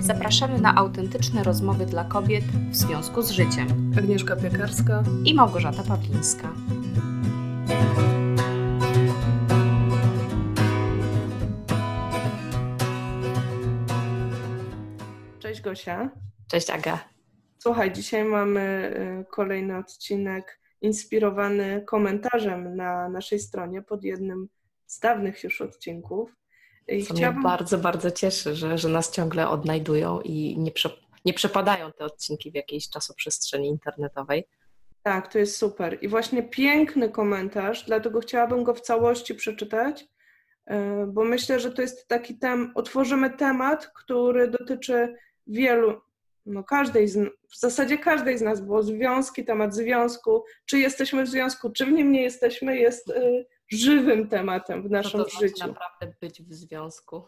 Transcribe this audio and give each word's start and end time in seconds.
Zapraszamy 0.00 0.60
na 0.60 0.74
autentyczne 0.74 1.42
rozmowy 1.42 1.86
dla 1.86 2.04
kobiet 2.04 2.44
w 2.44 2.76
związku 2.76 3.22
z 3.22 3.30
życiem. 3.30 3.92
Agnieszka 3.98 4.36
Piekarska 4.36 5.02
i 5.24 5.34
Małgorzata 5.34 5.82
Pawlińska. 5.82 6.52
Cześć 15.38 15.60
Gosia. 15.60 16.10
Cześć 16.50 16.70
Aga. 16.70 17.04
Słuchaj, 17.58 17.92
dzisiaj 17.92 18.24
mamy 18.24 18.92
y, 19.20 19.24
kolejny 19.30 19.76
odcinek 19.76 20.60
inspirowany 20.80 21.84
komentarzem 21.86 22.76
na 22.76 23.08
naszej 23.08 23.38
stronie 23.38 23.82
pod 23.82 24.04
jednym 24.04 24.48
z 24.86 25.00
dawnych 25.00 25.44
już 25.44 25.60
odcinków. 25.60 26.36
I 26.88 27.04
Co 27.04 27.14
chciałabym... 27.14 27.40
mnie 27.40 27.48
bardzo, 27.50 27.78
bardzo 27.78 28.10
cieszy, 28.10 28.54
że, 28.54 28.78
że 28.78 28.88
nas 28.88 29.10
ciągle 29.10 29.48
odnajdują 29.48 30.20
i 30.20 30.58
nie, 30.58 30.70
prze, 30.70 30.90
nie 31.24 31.34
przepadają 31.34 31.92
te 31.92 32.04
odcinki 32.04 32.50
w 32.50 32.54
jakiejś 32.54 32.90
czasoprzestrzeni 32.90 33.68
internetowej. 33.68 34.44
Tak, 35.02 35.32
to 35.32 35.38
jest 35.38 35.56
super. 35.56 35.98
I 36.00 36.08
właśnie 36.08 36.42
piękny 36.42 37.08
komentarz, 37.08 37.84
dlatego 37.84 38.20
chciałabym 38.20 38.64
go 38.64 38.74
w 38.74 38.80
całości 38.80 39.34
przeczytać, 39.34 40.08
e, 40.66 41.06
bo 41.06 41.24
myślę, 41.24 41.60
że 41.60 41.72
to 41.72 41.82
jest 41.82 42.08
taki 42.08 42.38
temat, 42.38 42.68
otworzymy 42.74 43.30
temat, 43.30 43.86
który 43.86 44.48
dotyczy 44.48 45.14
wielu, 45.46 46.00
no 46.46 46.64
każdej 46.64 47.08
z, 47.08 47.18
w 47.48 47.58
zasadzie 47.58 47.98
każdej 47.98 48.38
z 48.38 48.42
nas, 48.42 48.60
bo 48.60 48.82
związki, 48.82 49.44
temat 49.44 49.74
związku, 49.74 50.44
czy 50.66 50.78
jesteśmy 50.78 51.24
w 51.24 51.28
związku, 51.28 51.70
czy 51.70 51.86
w 51.86 51.92
nim 51.92 52.12
nie 52.12 52.22
jesteśmy, 52.22 52.76
jest 52.76 53.10
y, 53.10 53.46
żywym 53.72 54.28
tematem 54.28 54.82
w 54.82 54.90
naszym 54.90 55.20
to 55.20 55.28
znaczy 55.28 55.48
życiu. 55.48 55.66
naprawdę 55.66 56.14
być 56.20 56.42
w 56.42 56.54
związku. 56.54 57.22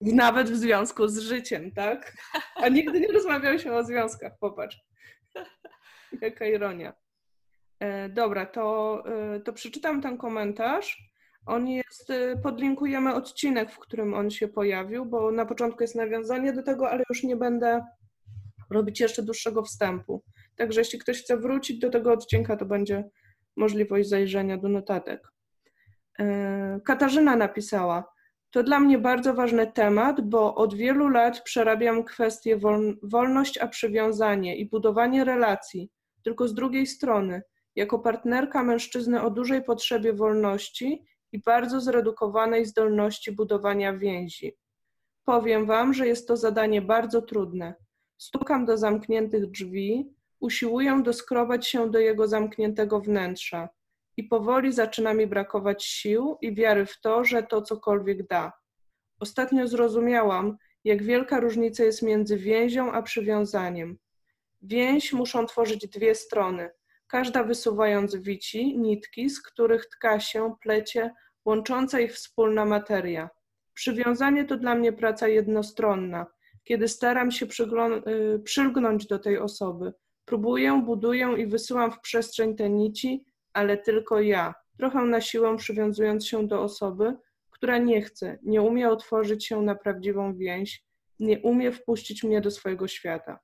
Nawet 0.00 0.50
w 0.50 0.56
związku 0.56 1.08
z 1.08 1.18
życiem, 1.18 1.72
tak? 1.72 2.16
A 2.56 2.68
nigdy 2.68 3.00
nie 3.00 3.12
rozmawialiśmy 3.12 3.76
o 3.76 3.84
związkach, 3.84 4.32
popatrz. 4.40 4.76
Jaka 6.20 6.46
ironia. 6.46 6.92
E, 7.80 8.08
dobra, 8.08 8.46
to, 8.46 9.02
e, 9.06 9.40
to 9.40 9.52
przeczytam 9.52 10.02
ten 10.02 10.18
komentarz. 10.18 11.10
On 11.46 11.68
jest, 11.68 12.10
e, 12.10 12.36
podlinkujemy 12.36 13.14
odcinek, 13.14 13.72
w 13.72 13.78
którym 13.78 14.14
on 14.14 14.30
się 14.30 14.48
pojawił, 14.48 15.06
bo 15.06 15.32
na 15.32 15.46
początku 15.46 15.82
jest 15.82 15.94
nawiązanie 15.94 16.52
do 16.52 16.62
tego, 16.62 16.90
ale 16.90 17.04
już 17.08 17.22
nie 17.22 17.36
będę 17.36 17.84
robić 18.70 19.00
jeszcze 19.00 19.22
dłuższego 19.22 19.62
wstępu. 19.62 20.24
Także 20.56 20.80
jeśli 20.80 20.98
ktoś 20.98 21.22
chce 21.22 21.36
wrócić 21.36 21.78
do 21.78 21.90
tego 21.90 22.12
odcinka, 22.12 22.56
to 22.56 22.66
będzie 22.66 23.04
możliwość 23.56 24.08
zajrzenia 24.08 24.58
do 24.58 24.68
notatek. 24.68 25.28
E, 26.20 26.80
Katarzyna 26.84 27.36
napisała: 27.36 28.12
To 28.50 28.62
dla 28.62 28.80
mnie 28.80 28.98
bardzo 28.98 29.34
ważny 29.34 29.72
temat, 29.72 30.20
bo 30.20 30.54
od 30.54 30.74
wielu 30.74 31.08
lat 31.08 31.42
przerabiam 31.42 32.04
kwestię 32.04 32.56
wol 32.56 32.98
wolność 33.02 33.58
a 33.58 33.68
przywiązanie 33.68 34.56
i 34.56 34.68
budowanie 34.68 35.24
relacji, 35.24 35.90
tylko 36.24 36.48
z 36.48 36.54
drugiej 36.54 36.86
strony, 36.86 37.42
jako 37.76 37.98
partnerka 37.98 38.62
mężczyzny 38.62 39.22
o 39.22 39.30
dużej 39.30 39.64
potrzebie 39.64 40.12
wolności 40.12 41.04
i 41.32 41.42
bardzo 41.42 41.80
zredukowanej 41.80 42.66
zdolności 42.66 43.32
budowania 43.32 43.92
więzi. 43.96 44.56
Powiem 45.24 45.66
Wam, 45.66 45.94
że 45.94 46.06
jest 46.06 46.28
to 46.28 46.36
zadanie 46.36 46.82
bardzo 46.82 47.22
trudne. 47.22 47.74
Stukam 48.18 48.66
do 48.66 48.76
zamkniętych 48.76 49.50
drzwi, 49.50 50.14
usiłuję 50.40 51.02
doskrobać 51.04 51.66
się 51.66 51.90
do 51.90 51.98
jego 51.98 52.28
zamkniętego 52.28 53.00
wnętrza 53.00 53.68
i 54.20 54.24
powoli 54.24 54.72
zaczyna 54.72 55.14
mi 55.14 55.26
brakować 55.26 55.84
sił 55.84 56.38
i 56.40 56.54
wiary 56.54 56.86
w 56.86 57.00
to, 57.00 57.24
że 57.24 57.42
to 57.42 57.62
cokolwiek 57.62 58.26
da. 58.26 58.52
Ostatnio 59.20 59.68
zrozumiałam, 59.68 60.56
jak 60.84 61.02
wielka 61.02 61.40
różnica 61.40 61.84
jest 61.84 62.02
między 62.02 62.36
więzią 62.36 62.92
a 62.92 63.02
przywiązaniem. 63.02 63.98
Więź 64.62 65.12
muszą 65.12 65.46
tworzyć 65.46 65.88
dwie 65.88 66.14
strony, 66.14 66.70
każda 67.06 67.44
wysuwając 67.44 68.16
wici, 68.16 68.78
nitki, 68.78 69.30
z 69.30 69.42
których 69.42 69.86
tka 69.86 70.20
się, 70.20 70.54
plecie, 70.62 71.14
łącząca 71.44 72.00
ich 72.00 72.12
wspólna 72.12 72.64
materia. 72.64 73.30
Przywiązanie 73.74 74.44
to 74.44 74.56
dla 74.56 74.74
mnie 74.74 74.92
praca 74.92 75.28
jednostronna, 75.28 76.26
kiedy 76.64 76.88
staram 76.88 77.30
się 77.30 77.46
y, 77.46 78.38
przylgnąć 78.38 79.06
do 79.06 79.18
tej 79.18 79.38
osoby. 79.38 79.92
Próbuję, 80.24 80.82
buduję 80.84 81.34
i 81.38 81.46
wysyłam 81.46 81.92
w 81.92 82.00
przestrzeń 82.00 82.56
te 82.56 82.70
nici, 82.70 83.24
ale 83.52 83.78
tylko 83.78 84.20
ja, 84.20 84.54
trochę 84.78 85.04
na 85.04 85.20
siłę 85.20 85.56
przywiązując 85.56 86.26
się 86.26 86.46
do 86.46 86.62
osoby, 86.62 87.16
która 87.50 87.78
nie 87.78 88.02
chce, 88.02 88.38
nie 88.42 88.62
umie 88.62 88.88
otworzyć 88.88 89.46
się 89.46 89.62
na 89.62 89.74
prawdziwą 89.74 90.36
więź, 90.36 90.84
nie 91.18 91.40
umie 91.40 91.72
wpuścić 91.72 92.24
mnie 92.24 92.40
do 92.40 92.50
swojego 92.50 92.88
świata. 92.88 93.38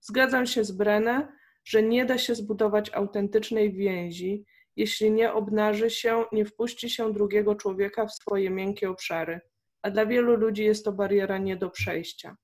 Zgadzam 0.00 0.46
się 0.46 0.64
z 0.64 0.72
Brenę, 0.72 1.28
że 1.64 1.82
nie 1.82 2.04
da 2.04 2.18
się 2.18 2.34
zbudować 2.34 2.90
autentycznej 2.94 3.72
więzi, 3.72 4.44
jeśli 4.76 5.10
nie 5.10 5.32
obnaży 5.32 5.90
się, 5.90 6.24
nie 6.32 6.44
wpuści 6.44 6.90
się 6.90 7.12
drugiego 7.12 7.54
człowieka 7.54 8.06
w 8.06 8.14
swoje 8.14 8.50
miękkie 8.50 8.90
obszary, 8.90 9.40
a 9.82 9.90
dla 9.90 10.06
wielu 10.06 10.36
ludzi 10.36 10.64
jest 10.64 10.84
to 10.84 10.92
bariera 10.92 11.38
nie 11.38 11.56
do 11.56 11.70
przejścia. 11.70 12.36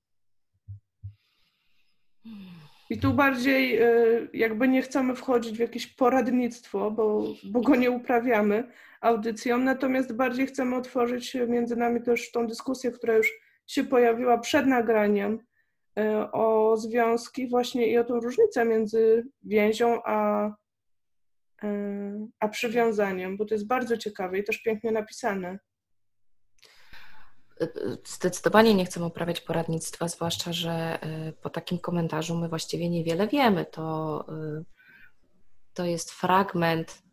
I 2.91 2.99
tu 2.99 3.15
bardziej 3.15 3.83
y, 3.83 4.29
jakby 4.33 4.69
nie 4.69 4.83
chcemy 4.83 5.15
wchodzić 5.15 5.57
w 5.57 5.61
jakieś 5.61 5.87
poradnictwo, 5.87 6.91
bo, 6.91 7.25
bo 7.45 7.61
go 7.61 7.77
nie 7.77 7.91
uprawiamy 7.91 8.69
audycją, 9.01 9.59
natomiast 9.59 10.13
bardziej 10.13 10.47
chcemy 10.47 10.77
otworzyć 10.77 11.37
między 11.49 11.77
nami 11.77 12.03
też 12.03 12.31
tą 12.31 12.47
dyskusję, 12.47 12.91
która 12.91 13.15
już 13.15 13.33
się 13.67 13.85
pojawiła 13.85 14.39
przed 14.39 14.67
nagraniem 14.67 15.39
y, 15.99 16.03
o 16.33 16.77
związki 16.77 17.49
właśnie 17.49 17.87
i 17.87 17.99
o 17.99 18.05
tą 18.05 18.21
różnicę 18.21 18.65
między 18.65 19.27
więzią 19.43 20.03
a, 20.05 20.49
y, 21.65 21.69
a 22.41 22.49
przywiązaniem, 22.49 23.37
bo 23.37 23.45
to 23.45 23.55
jest 23.55 23.67
bardzo 23.67 23.97
ciekawe 23.97 24.39
i 24.39 24.45
też 24.45 24.63
pięknie 24.63 24.93
napisane. 24.93 25.59
Zdecydowanie 28.05 28.75
nie 28.75 28.85
chcę 28.85 29.05
uprawiać 29.05 29.41
poradnictwa, 29.41 30.09
zwłaszcza, 30.09 30.53
że 30.53 30.99
y, 31.29 31.33
po 31.33 31.51
takim 31.51 31.79
komentarzu 31.79 32.37
my 32.37 32.49
właściwie 32.49 32.91
niewiele 32.91 33.29
wiemy. 33.29 33.65
To, 33.65 34.25
y, 34.61 34.65
to 35.75 35.85
jest 35.85 36.11
fragment 36.11 37.05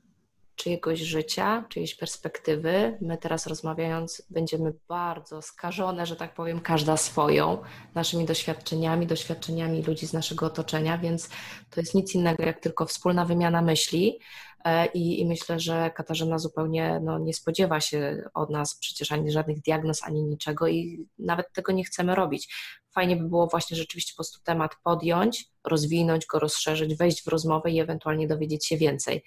czyjegoś 0.55 0.99
życia, 0.99 1.65
czyjejś 1.69 1.95
perspektywy. 1.95 2.97
My 3.01 3.17
teraz 3.17 3.47
rozmawiając 3.47 4.21
będziemy 4.29 4.73
bardzo 4.87 5.41
skażone, 5.41 6.05
że 6.05 6.15
tak 6.15 6.33
powiem, 6.33 6.59
każda 6.59 6.97
swoją, 6.97 7.61
naszymi 7.95 8.25
doświadczeniami, 8.25 9.07
doświadczeniami 9.07 9.83
ludzi 9.83 10.07
z 10.07 10.13
naszego 10.13 10.45
otoczenia, 10.45 10.97
więc 10.97 11.29
to 11.69 11.81
jest 11.81 11.95
nic 11.95 12.15
innego 12.15 12.43
jak 12.43 12.59
tylko 12.59 12.85
wspólna 12.85 13.25
wymiana 13.25 13.61
myśli. 13.61 14.19
E, 14.65 14.85
I, 14.85 15.21
I, 15.21 15.25
myślę, 15.25 15.59
że 15.59 15.91
Katarzyna 15.95 16.39
zupełnie 16.39 16.99
no, 17.03 17.19
nie 17.19 17.33
spodziewa 17.33 17.79
się 17.79 18.23
od 18.33 18.49
nas 18.49 18.75
przecież 18.79 19.11
ani 19.11 19.31
żadnych 19.31 19.61
diagnoz, 19.61 20.03
ani 20.03 20.23
niczego 20.23 20.67
i 20.67 21.05
nawet 21.19 21.53
tego 21.53 21.71
nie 21.71 21.83
chcemy 21.83 22.15
robić. 22.15 22.55
Fajnie 22.93 23.15
by 23.15 23.29
było 23.29 23.47
właśnie 23.47 23.77
rzeczywiście 23.77 24.13
po 24.13 24.17
prostu 24.17 24.39
temat 24.43 24.71
podjąć, 24.83 25.45
rozwinąć 25.63 26.25
go, 26.25 26.39
rozszerzyć, 26.39 26.95
wejść 26.95 27.23
w 27.23 27.27
rozmowę 27.27 27.71
i 27.71 27.79
ewentualnie 27.79 28.27
dowiedzieć 28.27 28.67
się 28.67 28.77
więcej. 28.77 29.23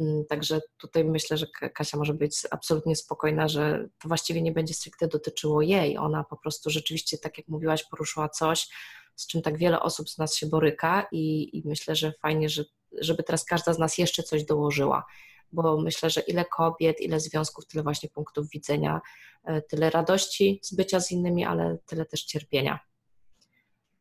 Mm, 0.00 0.24
także 0.28 0.60
tutaj 0.76 1.04
myślę, 1.04 1.36
że 1.36 1.46
Kasia 1.74 1.98
może 1.98 2.14
być 2.14 2.36
absolutnie 2.50 2.96
spokojna, 2.96 3.48
że 3.48 3.88
to 3.98 4.08
właściwie 4.08 4.42
nie 4.42 4.52
będzie 4.52 4.74
stricte 4.74 5.08
dotyczyło 5.08 5.62
jej. 5.62 5.98
Ona 5.98 6.24
po 6.24 6.36
prostu 6.36 6.70
rzeczywiście, 6.70 7.18
tak 7.18 7.38
jak 7.38 7.48
mówiłaś, 7.48 7.84
poruszyła 7.84 8.28
coś, 8.28 8.68
z 9.16 9.26
czym 9.26 9.42
tak 9.42 9.58
wiele 9.58 9.80
osób 9.80 10.10
z 10.10 10.18
nas 10.18 10.34
się 10.34 10.46
boryka 10.46 11.06
i, 11.12 11.56
i 11.58 11.62
myślę, 11.64 11.96
że 11.96 12.12
fajnie, 12.22 12.48
że, 12.48 12.64
żeby 13.00 13.22
teraz 13.22 13.44
każda 13.44 13.72
z 13.72 13.78
nas 13.78 13.98
jeszcze 13.98 14.22
coś 14.22 14.44
dołożyła, 14.44 15.06
bo 15.52 15.76
myślę, 15.76 16.10
że 16.10 16.20
ile 16.20 16.44
kobiet, 16.44 17.00
ile 17.00 17.20
związków, 17.20 17.66
tyle 17.66 17.82
właśnie 17.82 18.08
punktów 18.08 18.50
widzenia, 18.50 19.00
e, 19.44 19.62
tyle 19.62 19.90
radości 19.90 20.60
z 20.62 20.74
bycia 20.74 21.00
z 21.00 21.10
innymi, 21.10 21.44
ale 21.44 21.78
tyle 21.86 22.06
też 22.06 22.24
cierpienia. 22.24 22.78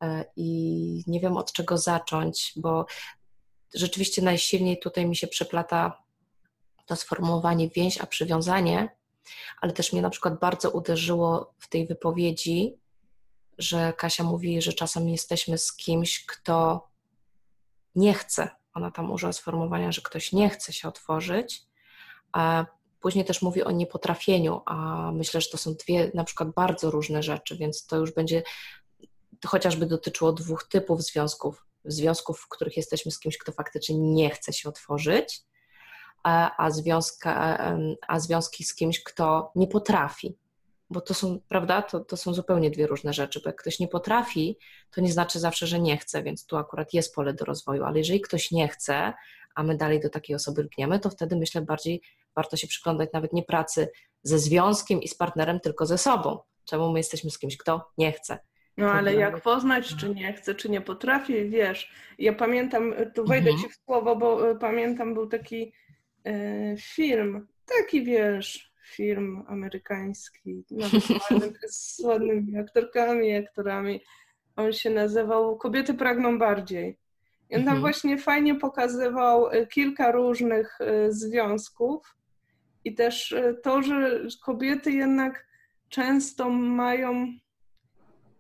E, 0.04 0.26
I 0.36 1.04
nie 1.08 1.20
wiem 1.20 1.38
od 1.38 1.54
czego 1.54 1.78
zacząć, 1.78 2.54
bo 2.56 2.86
rzeczywiście 3.74 4.22
najsilniej 4.22 4.80
tutaj 4.80 5.06
mi 5.06 5.16
się 5.16 5.28
przeplata 5.28 6.04
to 6.86 6.96
sformułowanie 6.96 7.70
więź, 7.70 7.98
a 8.02 8.06
przywiązanie, 8.06 8.90
ale 9.62 9.74
też 9.74 9.94
mnie 9.94 10.02
na 10.02 10.10
przykład 10.10 10.40
bardzo 10.40 10.72
uderzyło 10.72 11.54
w 11.60 11.70
tej 11.70 11.88
wypowiedzi, 11.88 12.78
że 13.58 13.94
Kasia 13.94 14.24
mówi, 14.24 14.62
że 14.62 14.74
czasem 14.74 15.10
jesteśmy 15.10 15.58
z 15.58 15.74
kimś, 15.74 16.26
kto 16.26 16.88
nie 17.96 18.14
chce. 18.14 18.50
Ona 18.76 18.92
tam 18.92 19.12
użyła 19.12 19.34
sformułowania, 19.34 19.92
że 19.92 20.02
ktoś 20.02 20.32
nie 20.32 20.50
chce 20.50 20.74
się 20.74 20.88
otworzyć, 20.88 21.64
później 23.00 23.26
też 23.26 23.42
mówi 23.42 23.64
o 23.64 23.72
niepotrafieniu, 23.72 24.62
a 24.66 25.12
myślę, 25.12 25.42
że 25.42 25.50
to 25.50 25.58
są 25.58 25.74
dwie 25.74 26.12
na 26.14 26.24
przykład 26.24 26.50
bardzo 26.50 26.92
różne 26.92 27.24
rzeczy, 27.24 27.58
więc 27.58 27.86
to 27.86 27.98
już 27.98 28.12
będzie 28.12 28.44
chociażby 29.46 29.86
dotyczyło 29.86 30.34
dwóch 30.34 30.64
typów 30.64 31.04
związków 31.04 31.66
związków, 31.86 32.40
w 32.40 32.48
których 32.48 32.78
jesteśmy 32.78 33.12
z 33.12 33.20
kimś, 33.20 33.38
kto 33.38 33.52
faktycznie 33.52 33.98
nie 33.98 34.30
chce 34.30 34.54
się 34.54 34.70
otworzyć, 34.70 35.42
a, 36.24 36.72
związka, 36.72 37.60
a 38.08 38.20
związki 38.20 38.64
z 38.64 38.76
kimś, 38.76 39.04
kto 39.04 39.52
nie 39.56 39.68
potrafi. 39.68 40.38
Bo 40.90 41.02
to 41.02 41.14
są, 41.14 41.40
prawda, 41.48 41.82
to, 41.82 42.00
to 42.00 42.18
są 42.18 42.34
zupełnie 42.34 42.72
dwie 42.72 42.88
różne 42.88 43.14
rzeczy, 43.14 43.42
bo 43.44 43.50
jak 43.50 43.56
ktoś 43.62 43.80
nie 43.80 43.88
potrafi, 43.88 44.58
to 44.92 45.02
nie 45.02 45.12
znaczy 45.12 45.40
zawsze, 45.40 45.68
że 45.68 45.80
nie 45.80 45.98
chce, 45.98 46.24
więc 46.24 46.46
tu 46.46 46.58
akurat 46.58 46.94
jest 46.94 47.16
pole 47.16 47.34
do 47.34 47.46
rozwoju, 47.46 47.84
ale 47.84 47.98
jeżeli 47.98 48.22
ktoś 48.22 48.52
nie 48.52 48.68
chce, 48.68 49.14
a 49.56 49.64
my 49.64 49.78
dalej 49.78 50.00
do 50.00 50.10
takiej 50.10 50.36
osoby 50.36 50.64
lgniemy, 50.64 51.00
to 51.00 51.10
wtedy 51.10 51.36
myślę 51.36 51.62
bardziej 51.62 52.02
warto 52.36 52.58
się 52.58 52.68
przyglądać 52.68 53.10
nawet 53.14 53.34
nie 53.34 53.44
pracy 53.44 53.90
ze 54.24 54.40
związkiem 54.40 55.02
i 55.02 55.08
z 55.08 55.16
partnerem, 55.16 55.60
tylko 55.60 55.86
ze 55.86 55.98
sobą. 55.98 56.40
Czemu 56.66 56.92
my 56.92 57.00
jesteśmy 57.00 57.32
z 57.32 57.40
kimś, 57.40 57.58
kto 57.58 57.92
nie 57.98 58.12
chce. 58.12 58.40
No 58.78 58.92
ale 58.92 59.14
jak 59.14 59.42
poznać, 59.42 59.96
czy 59.96 60.10
nie 60.10 60.34
chce, 60.34 60.56
czy 60.56 60.70
nie 60.70 60.82
potrafi, 60.82 61.50
wiesz. 61.50 61.92
Ja 62.20 62.34
pamiętam, 62.34 62.94
tu 63.16 63.26
wejdę 63.26 63.50
mhm. 63.50 63.64
ci 63.70 63.74
w 63.74 63.84
słowo, 63.86 64.16
bo 64.16 64.52
e, 64.52 64.56
pamiętam, 64.56 65.14
był 65.14 65.28
taki 65.28 65.74
e, 66.26 66.76
film, 66.78 67.48
taki 67.66 68.04
wiesz, 68.04 68.72
film 68.88 69.44
amerykański, 69.48 70.64
nawet 70.72 71.58
z 71.70 72.00
ładnymi 72.00 72.58
aktorkami, 72.58 73.36
aktorami. 73.36 74.02
On 74.56 74.74
się 74.74 74.90
nazywał 74.90 75.58
Kobiety 75.58 75.94
pragną 75.94 76.40
bardziej. 76.40 76.98
I 77.50 77.56
on 77.56 77.62
tam 77.62 77.76
mhm. 77.76 77.82
właśnie 77.82 78.18
fajnie 78.18 78.56
pokazywał 78.56 79.50
e, 79.50 79.68
kilka 79.68 80.12
różnych 80.12 80.82
e, 80.82 81.12
związków 81.12 82.16
i 82.86 82.96
też 82.96 83.32
e, 83.32 83.54
to, 83.54 83.82
że 83.82 84.22
kobiety 84.44 84.92
jednak 84.92 85.48
często 85.90 86.50
mają. 86.50 87.28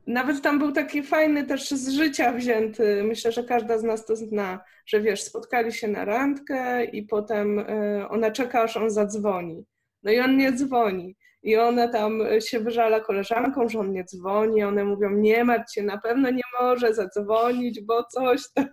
Nawet 0.08 0.42
tam 0.42 0.60
był 0.60 0.72
taki 0.72 1.04
fajny 1.04 1.46
też 1.46 1.70
z 1.70 1.90
życia 1.90 2.32
wzięty, 2.32 3.04
myślę, 3.04 3.32
że 3.32 3.44
każda 3.44 3.78
z 3.78 3.84
nas 3.84 4.06
to 4.06 4.16
zna, 4.16 4.60
że 4.86 5.02
wiesz, 5.02 5.24
spotkali 5.24 5.74
się 5.74 5.88
na 5.88 6.06
randkę 6.06 6.86
i 6.86 7.04
potem 7.04 7.66
ona 8.10 8.32
czeka, 8.32 8.62
aż 8.62 8.78
on 8.78 8.90
zadzwoni. 8.90 9.66
No 10.06 10.12
i 10.12 10.20
on 10.20 10.38
nie 10.38 10.52
dzwoni. 10.52 11.16
I 11.44 11.56
ona 11.56 11.88
tam 11.88 12.20
się 12.40 12.60
wyżala 12.60 13.00
koleżanką, 13.00 13.70
że 13.70 13.80
on 13.80 13.92
nie 13.92 14.04
dzwoni. 14.04 14.64
One 14.64 14.84
mówią, 14.84 15.10
nie 15.10 15.44
martw 15.44 15.74
się, 15.74 15.84
na 15.84 15.98
pewno 15.98 16.30
nie 16.32 16.44
może 16.62 16.94
zadzwonić, 16.94 17.82
bo 17.82 18.04
coś 18.04 18.42
tam. 18.54 18.66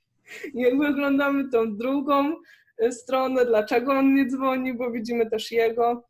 I 0.54 0.60
jakby 0.60 0.86
oglądamy 0.86 1.48
tą 1.50 1.76
drugą 1.76 2.34
stronę, 2.90 3.46
dlaczego 3.46 3.92
on 3.92 4.14
nie 4.14 4.26
dzwoni, 4.26 4.74
bo 4.74 4.90
widzimy 4.90 5.30
też 5.30 5.52
jego. 5.52 6.08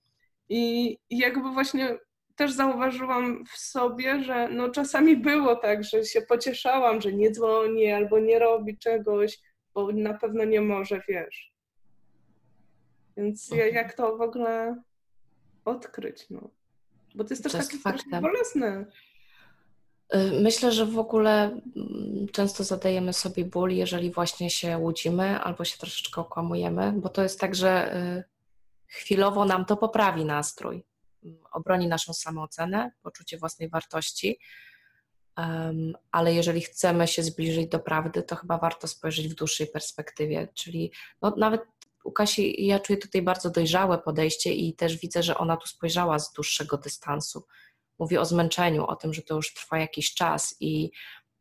I 0.49 0.99
jakby 1.11 1.51
właśnie 1.51 1.99
też 2.37 2.53
zauważyłam 2.53 3.45
w 3.45 3.59
sobie, 3.59 4.25
że 4.25 4.49
no 4.49 4.71
czasami 4.71 5.17
było 5.17 5.57
tak, 5.57 5.85
że 5.85 6.05
się 6.05 6.23
pocieszałam, 6.23 7.01
że 7.01 7.13
nie 7.13 7.31
dzwoni 7.31 7.93
albo 7.93 8.19
nie 8.19 8.39
robi 8.39 8.79
czegoś, 8.79 9.39
bo 9.75 9.93
na 9.93 10.15
pewno 10.15 10.45
nie 10.45 10.61
może, 10.61 11.03
wiesz. 11.09 11.56
Więc 13.17 13.51
jak 13.73 13.95
to 13.95 14.17
w 14.17 14.21
ogóle 14.21 14.83
odkryć, 15.65 16.27
no? 16.31 16.51
Bo 17.15 17.25
to 17.25 17.31
jest 17.31 17.43
też 17.43 17.53
to 17.53 17.59
jest 17.59 17.83
takie 17.85 18.21
bolesne. 18.21 18.87
Y, 20.15 20.41
myślę, 20.43 20.73
że 20.73 20.87
w 20.87 20.99
ogóle 20.99 21.45
mm, 21.45 22.27
często 22.33 22.65
zadajemy 22.65 23.13
sobie 23.13 23.45
ból, 23.45 23.71
jeżeli 23.71 24.11
właśnie 24.11 24.51
się 24.51 24.79
łudzimy 24.79 25.41
albo 25.41 25.65
się 25.65 25.79
troszeczkę 25.79 26.21
okłamujemy, 26.21 26.93
bo 26.97 27.09
to 27.09 27.23
jest 27.23 27.41
tak, 27.41 27.55
że 27.55 27.97
y, 27.97 28.25
chwilowo 28.87 29.45
nam 29.45 29.65
to 29.65 29.77
poprawi 29.77 30.25
nastrój, 30.25 30.85
mm, 31.25 31.39
obroni 31.53 31.89
naszą 31.89 32.15
samoocenę, 32.15 32.91
poczucie 33.03 33.39
własnej 33.39 33.69
wartości, 33.69 34.39
ale 36.13 36.35
jeżeli 36.35 36.61
chcemy 36.61 37.09
się 37.09 37.23
zbliżyć 37.23 37.69
do 37.69 37.79
prawdy, 37.79 38.23
to 38.23 38.37
chyba 38.37 38.59
warto 38.59 38.89
spojrzeć 38.89 39.29
w 39.29 39.35
dłuższej 39.35 39.67
perspektywie, 39.67 40.49
czyli 40.55 40.93
no, 41.23 41.35
nawet 41.37 41.61
u 42.07 42.13
Kasi 42.13 42.67
ja 42.67 42.81
czuję 42.81 42.99
tutaj 42.99 43.23
bardzo 43.23 43.51
dojrzałe 43.51 43.99
podejście 43.99 44.55
i 44.55 44.75
też 44.75 44.97
widzę, 44.97 45.23
że 45.23 45.39
ona 45.39 45.57
tu 45.57 45.67
spojrzała 45.67 46.19
z 46.19 46.33
dłuższego 46.33 46.77
dystansu 46.77 47.47
mówi 47.99 48.19
o 48.19 48.25
zmęczeniu, 48.25 48.87
o 48.87 48.97
tym, 48.97 49.15
że 49.15 49.23
to 49.23 49.35
już 49.35 49.55
trwa 49.55 49.79
jakiś 49.79 50.15
czas 50.15 50.57
i 50.61 50.91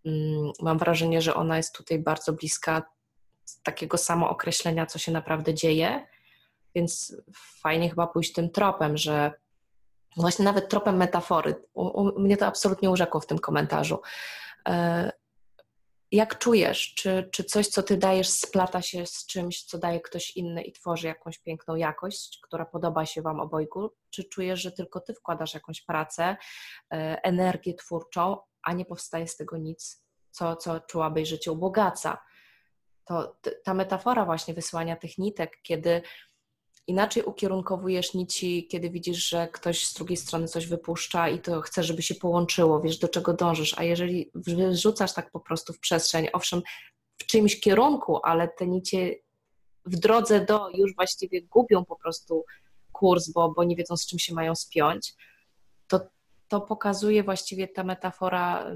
mm, 0.05 0.51
mam 0.61 0.77
wrażenie, 0.77 1.21
że 1.21 1.35
ona 1.35 1.57
jest 1.57 1.75
tutaj 1.75 1.99
bardzo 1.99 2.33
bliska 2.33 2.83
takiego 3.63 3.97
samo 3.97 4.29
określenia, 4.29 4.85
co 4.85 4.99
się 4.99 5.11
naprawdę 5.11 5.53
dzieje, 5.53 6.07
więc 6.75 7.15
fajnie 7.61 7.89
chyba 7.89 8.07
pójść 8.07 8.33
tym 8.33 8.49
tropem, 8.49 8.97
że 8.97 9.31
właśnie 10.17 10.45
nawet 10.45 10.69
tropem 10.69 10.97
metafory. 10.97 11.55
U, 11.73 11.83
u 11.83 12.19
mnie 12.19 12.37
to 12.37 12.45
absolutnie 12.45 12.89
urzekło 12.89 13.21
w 13.21 13.25
tym 13.25 13.39
komentarzu. 13.39 13.99
Jak 16.11 16.37
czujesz, 16.37 16.93
czy, 16.93 17.29
czy 17.31 17.43
coś, 17.43 17.67
co 17.67 17.83
ty 17.83 17.97
dajesz, 17.97 18.29
splata 18.29 18.81
się 18.81 19.05
z 19.05 19.25
czymś, 19.25 19.63
co 19.63 19.77
daje 19.77 20.01
ktoś 20.01 20.37
inny 20.37 20.63
i 20.63 20.71
tworzy 20.71 21.07
jakąś 21.07 21.39
piękną 21.39 21.75
jakość, 21.75 22.39
która 22.43 22.65
podoba 22.65 23.05
się 23.05 23.21
wam 23.21 23.39
obojgu? 23.39 23.91
Czy 24.09 24.23
czujesz, 24.23 24.61
że 24.61 24.71
tylko 24.71 24.99
ty 24.99 25.13
wkładasz 25.13 25.53
jakąś 25.53 25.81
pracę, 25.81 26.37
e, 26.93 27.23
energię 27.23 27.73
twórczą, 27.73 28.37
a 28.63 28.73
nie 28.73 28.85
powstaje 28.85 29.27
z 29.27 29.37
tego 29.37 29.57
nic, 29.57 30.05
co, 30.31 30.55
co 30.55 30.79
czułabyś, 30.79 31.29
że 31.29 31.39
cię 31.39 31.51
ubogaca? 31.51 32.21
To 33.05 33.37
ta 33.63 33.73
metafora 33.73 34.25
właśnie 34.25 34.53
wysyłania 34.53 34.95
tych 34.95 35.17
nitek, 35.17 35.59
kiedy 35.63 36.01
inaczej 36.87 37.23
ukierunkowujesz 37.23 38.13
nici, 38.13 38.67
kiedy 38.67 38.89
widzisz, 38.89 39.29
że 39.29 39.47
ktoś 39.47 39.85
z 39.87 39.93
drugiej 39.93 40.17
strony 40.17 40.47
coś 40.47 40.67
wypuszcza 40.67 41.29
i 41.29 41.41
to 41.41 41.61
chce, 41.61 41.83
żeby 41.83 42.01
się 42.01 42.15
połączyło, 42.15 42.81
wiesz 42.81 42.97
do 42.97 43.07
czego 43.07 43.33
dążysz, 43.33 43.75
a 43.77 43.83
jeżeli 43.83 44.31
wyrzucasz 44.35 45.13
tak 45.13 45.31
po 45.31 45.39
prostu 45.39 45.73
w 45.73 45.79
przestrzeń, 45.79 46.27
owszem, 46.33 46.61
w 47.17 47.25
czymś 47.25 47.59
kierunku, 47.59 48.19
ale 48.23 48.47
te 48.47 48.67
nicie 48.67 49.15
w 49.85 49.95
drodze 49.95 50.45
do 50.45 50.69
już 50.69 50.95
właściwie 50.95 51.41
gubią 51.41 51.85
po 51.85 51.95
prostu 51.95 52.45
kurs, 52.91 53.29
bo, 53.29 53.51
bo 53.51 53.63
nie 53.63 53.75
wiedzą 53.75 53.97
z 53.97 54.07
czym 54.07 54.19
się 54.19 54.33
mają 54.33 54.55
spiąć, 54.55 55.13
to, 55.87 55.99
to 56.47 56.61
pokazuje 56.61 57.23
właściwie 57.23 57.67
ta 57.67 57.83
metafora, 57.83 58.71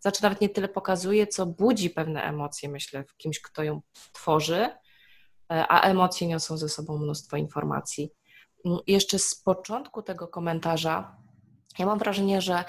znaczy 0.00 0.22
nawet 0.22 0.40
nie 0.40 0.48
tyle 0.48 0.68
pokazuje, 0.68 1.26
co 1.26 1.46
budzi 1.46 1.90
pewne 1.90 2.22
emocje, 2.22 2.68
myślę, 2.68 3.04
w 3.04 3.16
kimś, 3.16 3.40
kto 3.40 3.62
ją 3.62 3.80
tworzy, 4.12 4.68
a 5.68 5.80
emocje 5.80 6.26
niosą 6.26 6.56
ze 6.56 6.68
sobą 6.68 6.98
mnóstwo 6.98 7.36
informacji. 7.36 8.12
Mm, 8.64 8.78
jeszcze 8.86 9.18
z 9.18 9.34
początku 9.34 10.02
tego 10.02 10.28
komentarza, 10.28 11.16
ja 11.78 11.86
mam 11.86 11.98
wrażenie, 11.98 12.40
że 12.40 12.64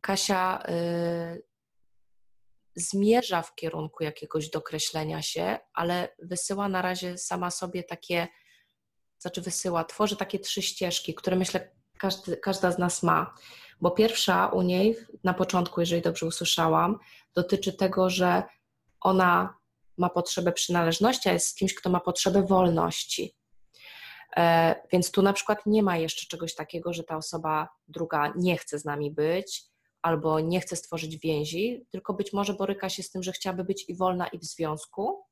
Kasia 0.00 0.62
y, 0.68 1.42
zmierza 2.76 3.42
w 3.42 3.54
kierunku 3.54 4.04
jakiegoś 4.04 4.50
dokreślenia 4.50 5.22
się, 5.22 5.58
ale 5.74 6.14
wysyła 6.22 6.68
na 6.68 6.82
razie 6.82 7.18
sama 7.18 7.50
sobie 7.50 7.84
takie, 7.84 8.28
znaczy 9.18 9.40
wysyła, 9.40 9.84
tworzy 9.84 10.16
takie 10.16 10.38
trzy 10.38 10.62
ścieżki, 10.62 11.14
które 11.14 11.36
myślę 11.36 11.70
każdy, 11.98 12.36
każda 12.36 12.72
z 12.72 12.78
nas 12.78 13.02
ma. 13.02 13.34
Bo 13.80 13.90
pierwsza 13.90 14.46
u 14.46 14.62
niej 14.62 14.96
na 15.24 15.34
początku, 15.34 15.80
jeżeli 15.80 16.02
dobrze 16.02 16.26
usłyszałam, 16.26 16.98
dotyczy 17.34 17.72
tego, 17.72 18.10
że 18.10 18.42
ona 19.00 19.57
ma 19.98 20.08
potrzebę 20.10 20.52
przynależności, 20.52 21.28
a 21.28 21.32
jest 21.32 21.46
z 21.46 21.54
kimś, 21.54 21.74
kto 21.74 21.90
ma 21.90 22.00
potrzebę 22.00 22.42
wolności. 22.42 23.34
E, 24.36 24.74
więc 24.92 25.10
tu 25.10 25.22
na 25.22 25.32
przykład 25.32 25.66
nie 25.66 25.82
ma 25.82 25.96
jeszcze 25.96 26.26
czegoś 26.26 26.54
takiego, 26.54 26.92
że 26.92 27.04
ta 27.04 27.16
osoba 27.16 27.68
druga 27.88 28.32
nie 28.36 28.56
chce 28.56 28.78
z 28.78 28.84
nami 28.84 29.10
być 29.10 29.64
albo 30.02 30.40
nie 30.40 30.60
chce 30.60 30.76
stworzyć 30.76 31.16
więzi, 31.16 31.86
tylko 31.90 32.14
być 32.14 32.32
może 32.32 32.54
boryka 32.54 32.88
się 32.88 33.02
z 33.02 33.10
tym, 33.10 33.22
że 33.22 33.32
chciałaby 33.32 33.64
być 33.64 33.88
i 33.88 33.96
wolna, 33.96 34.28
i 34.28 34.38
w 34.38 34.44
związku. 34.44 35.24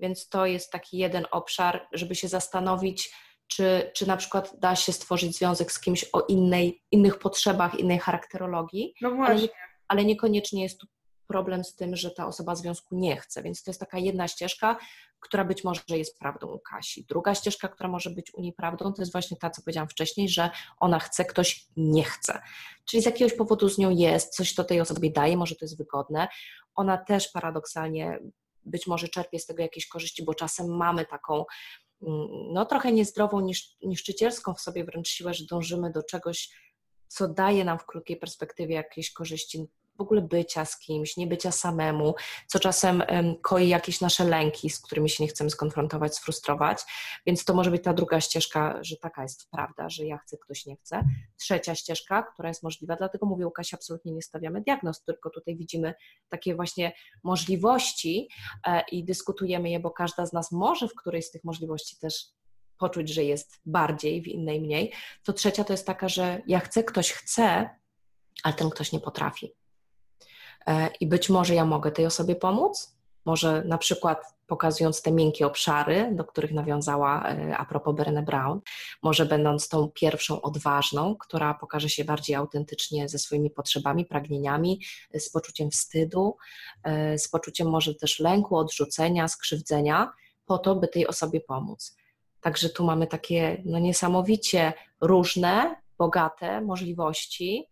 Więc 0.00 0.28
to 0.28 0.46
jest 0.46 0.70
taki 0.70 0.98
jeden 0.98 1.26
obszar, 1.30 1.88
żeby 1.92 2.14
się 2.14 2.28
zastanowić, 2.28 3.14
czy, 3.46 3.90
czy 3.94 4.06
na 4.06 4.16
przykład 4.16 4.58
da 4.58 4.76
się 4.76 4.92
stworzyć 4.92 5.36
związek 5.36 5.72
z 5.72 5.80
kimś 5.80 6.04
o 6.12 6.20
innej, 6.20 6.82
innych 6.90 7.18
potrzebach, 7.18 7.74
innej 7.74 7.98
charakterologii. 7.98 8.94
No 9.00 9.10
właśnie. 9.10 9.34
Ale, 9.34 9.48
ale 9.88 10.04
niekoniecznie 10.04 10.62
jest 10.62 10.80
tu 10.80 10.86
problem 11.26 11.64
z 11.64 11.74
tym, 11.74 11.96
że 11.96 12.10
ta 12.10 12.26
osoba 12.26 12.54
związku 12.54 12.96
nie 12.96 13.16
chce. 13.16 13.42
Więc 13.42 13.62
to 13.62 13.70
jest 13.70 13.80
taka 13.80 13.98
jedna 13.98 14.28
ścieżka, 14.28 14.76
która 15.20 15.44
być 15.44 15.64
może 15.64 15.80
jest 15.88 16.18
prawdą 16.18 16.46
u 16.46 16.58
Kasi. 16.58 17.04
Druga 17.08 17.34
ścieżka, 17.34 17.68
która 17.68 17.88
może 17.88 18.10
być 18.10 18.34
u 18.34 18.40
niej 18.40 18.52
prawdą, 18.52 18.92
to 18.92 19.02
jest 19.02 19.12
właśnie 19.12 19.36
ta, 19.36 19.50
co 19.50 19.62
powiedziałam 19.62 19.88
wcześniej, 19.88 20.28
że 20.28 20.50
ona 20.78 20.98
chce, 20.98 21.24
ktoś 21.24 21.66
nie 21.76 22.04
chce. 22.04 22.42
Czyli 22.84 23.02
z 23.02 23.06
jakiegoś 23.06 23.34
powodu 23.36 23.68
z 23.68 23.78
nią 23.78 23.90
jest, 23.90 24.34
coś 24.34 24.54
to 24.54 24.64
tej 24.64 24.80
osobie 24.80 25.10
daje, 25.10 25.36
może 25.36 25.56
to 25.56 25.64
jest 25.64 25.78
wygodne. 25.78 26.28
Ona 26.74 26.98
też 26.98 27.28
paradoksalnie 27.28 28.18
być 28.64 28.86
może 28.86 29.08
czerpie 29.08 29.38
z 29.38 29.46
tego 29.46 29.62
jakieś 29.62 29.88
korzyści, 29.88 30.24
bo 30.24 30.34
czasem 30.34 30.76
mamy 30.76 31.06
taką 31.06 31.44
mm, 32.02 32.28
no 32.52 32.66
trochę 32.66 32.92
niezdrową, 32.92 33.48
niszczycielską 33.82 34.54
w 34.54 34.60
sobie 34.60 34.84
wręcz 34.84 35.08
siłę, 35.08 35.34
że 35.34 35.44
dążymy 35.50 35.90
do 35.90 36.02
czegoś, 36.02 36.50
co 37.08 37.28
daje 37.28 37.64
nam 37.64 37.78
w 37.78 37.86
krótkiej 37.86 38.16
perspektywie 38.16 38.74
jakieś 38.74 39.12
korzyści 39.12 39.66
w 39.98 40.00
ogóle 40.00 40.22
bycia 40.22 40.64
z 40.64 40.78
kimś, 40.78 41.16
nie 41.16 41.26
bycia 41.26 41.52
samemu, 41.52 42.14
co 42.46 42.58
czasem 42.58 43.02
koi 43.42 43.68
jakieś 43.68 44.00
nasze 44.00 44.24
lęki, 44.24 44.70
z 44.70 44.80
którymi 44.80 45.10
się 45.10 45.24
nie 45.24 45.28
chcemy 45.28 45.50
skonfrontować, 45.50 46.16
sfrustrować. 46.16 46.82
Więc 47.26 47.44
to 47.44 47.54
może 47.54 47.70
być 47.70 47.82
ta 47.82 47.94
druga 47.94 48.20
ścieżka, 48.20 48.78
że 48.82 48.96
taka 48.96 49.22
jest 49.22 49.50
prawda, 49.50 49.88
że 49.88 50.06
ja 50.06 50.18
chcę, 50.18 50.38
ktoś 50.38 50.66
nie 50.66 50.76
chce. 50.76 51.04
Trzecia 51.36 51.74
ścieżka, 51.74 52.22
która 52.22 52.48
jest 52.48 52.62
możliwa, 52.62 52.96
dlatego 52.96 53.26
mówię, 53.26 53.46
Łukasia, 53.46 53.76
absolutnie 53.76 54.12
nie 54.12 54.22
stawiamy 54.22 54.60
diagnoz, 54.60 55.02
tylko 55.04 55.30
tutaj 55.30 55.56
widzimy 55.56 55.94
takie 56.28 56.54
właśnie 56.54 56.92
możliwości 57.24 58.28
e, 58.66 58.82
i 58.92 59.04
dyskutujemy 59.04 59.70
je, 59.70 59.80
bo 59.80 59.90
każda 59.90 60.26
z 60.26 60.32
nas 60.32 60.52
może 60.52 60.88
w 60.88 60.94
którejś 60.94 61.26
z 61.26 61.30
tych 61.30 61.44
możliwości 61.44 61.98
też 61.98 62.26
poczuć, 62.78 63.08
że 63.08 63.24
jest 63.24 63.60
bardziej, 63.66 64.22
w 64.22 64.28
innej 64.28 64.60
mniej. 64.60 64.92
To 65.22 65.32
trzecia 65.32 65.64
to 65.64 65.72
jest 65.72 65.86
taka, 65.86 66.08
że 66.08 66.42
ja 66.46 66.60
chcę, 66.60 66.84
ktoś 66.84 67.12
chce, 67.12 67.70
ale 68.42 68.54
ten 68.54 68.70
ktoś 68.70 68.92
nie 68.92 69.00
potrafi. 69.00 69.54
E, 70.66 70.90
I 71.00 71.06
być 71.06 71.30
może 71.30 71.54
ja 71.54 71.64
mogę 71.64 71.92
tej 71.92 72.06
osobie 72.06 72.36
pomóc, 72.36 72.94
może 73.24 73.64
na 73.64 73.78
przykład 73.78 74.34
pokazując 74.46 75.02
te 75.02 75.12
miękkie 75.12 75.46
obszary, 75.46 76.10
do 76.12 76.24
których 76.24 76.52
nawiązała 76.52 77.28
e, 77.28 77.56
a 77.56 77.64
propos 77.64 77.94
Brené 77.94 78.22
Brown, 78.22 78.60
może 79.02 79.26
będąc 79.26 79.68
tą 79.68 79.90
pierwszą 79.90 80.42
odważną, 80.42 81.16
która 81.16 81.54
pokaże 81.54 81.88
się 81.88 82.04
bardziej 82.04 82.36
autentycznie 82.36 83.08
ze 83.08 83.18
swoimi 83.18 83.50
potrzebami, 83.50 84.06
pragnieniami, 84.06 84.80
e, 85.12 85.20
z 85.20 85.30
poczuciem 85.30 85.70
wstydu, 85.70 86.36
z 87.16 87.28
poczuciem 87.28 87.70
może 87.70 87.94
też 87.94 88.20
lęku, 88.20 88.56
odrzucenia, 88.56 89.28
skrzywdzenia, 89.28 90.12
po 90.46 90.58
to, 90.58 90.76
by 90.76 90.88
tej 90.88 91.06
osobie 91.06 91.40
pomóc. 91.40 91.96
Także 92.40 92.68
tu 92.68 92.84
mamy 92.84 93.06
takie 93.06 93.62
no, 93.64 93.78
niesamowicie 93.78 94.72
różne, 95.00 95.76
bogate 95.98 96.60
możliwości. 96.60 97.68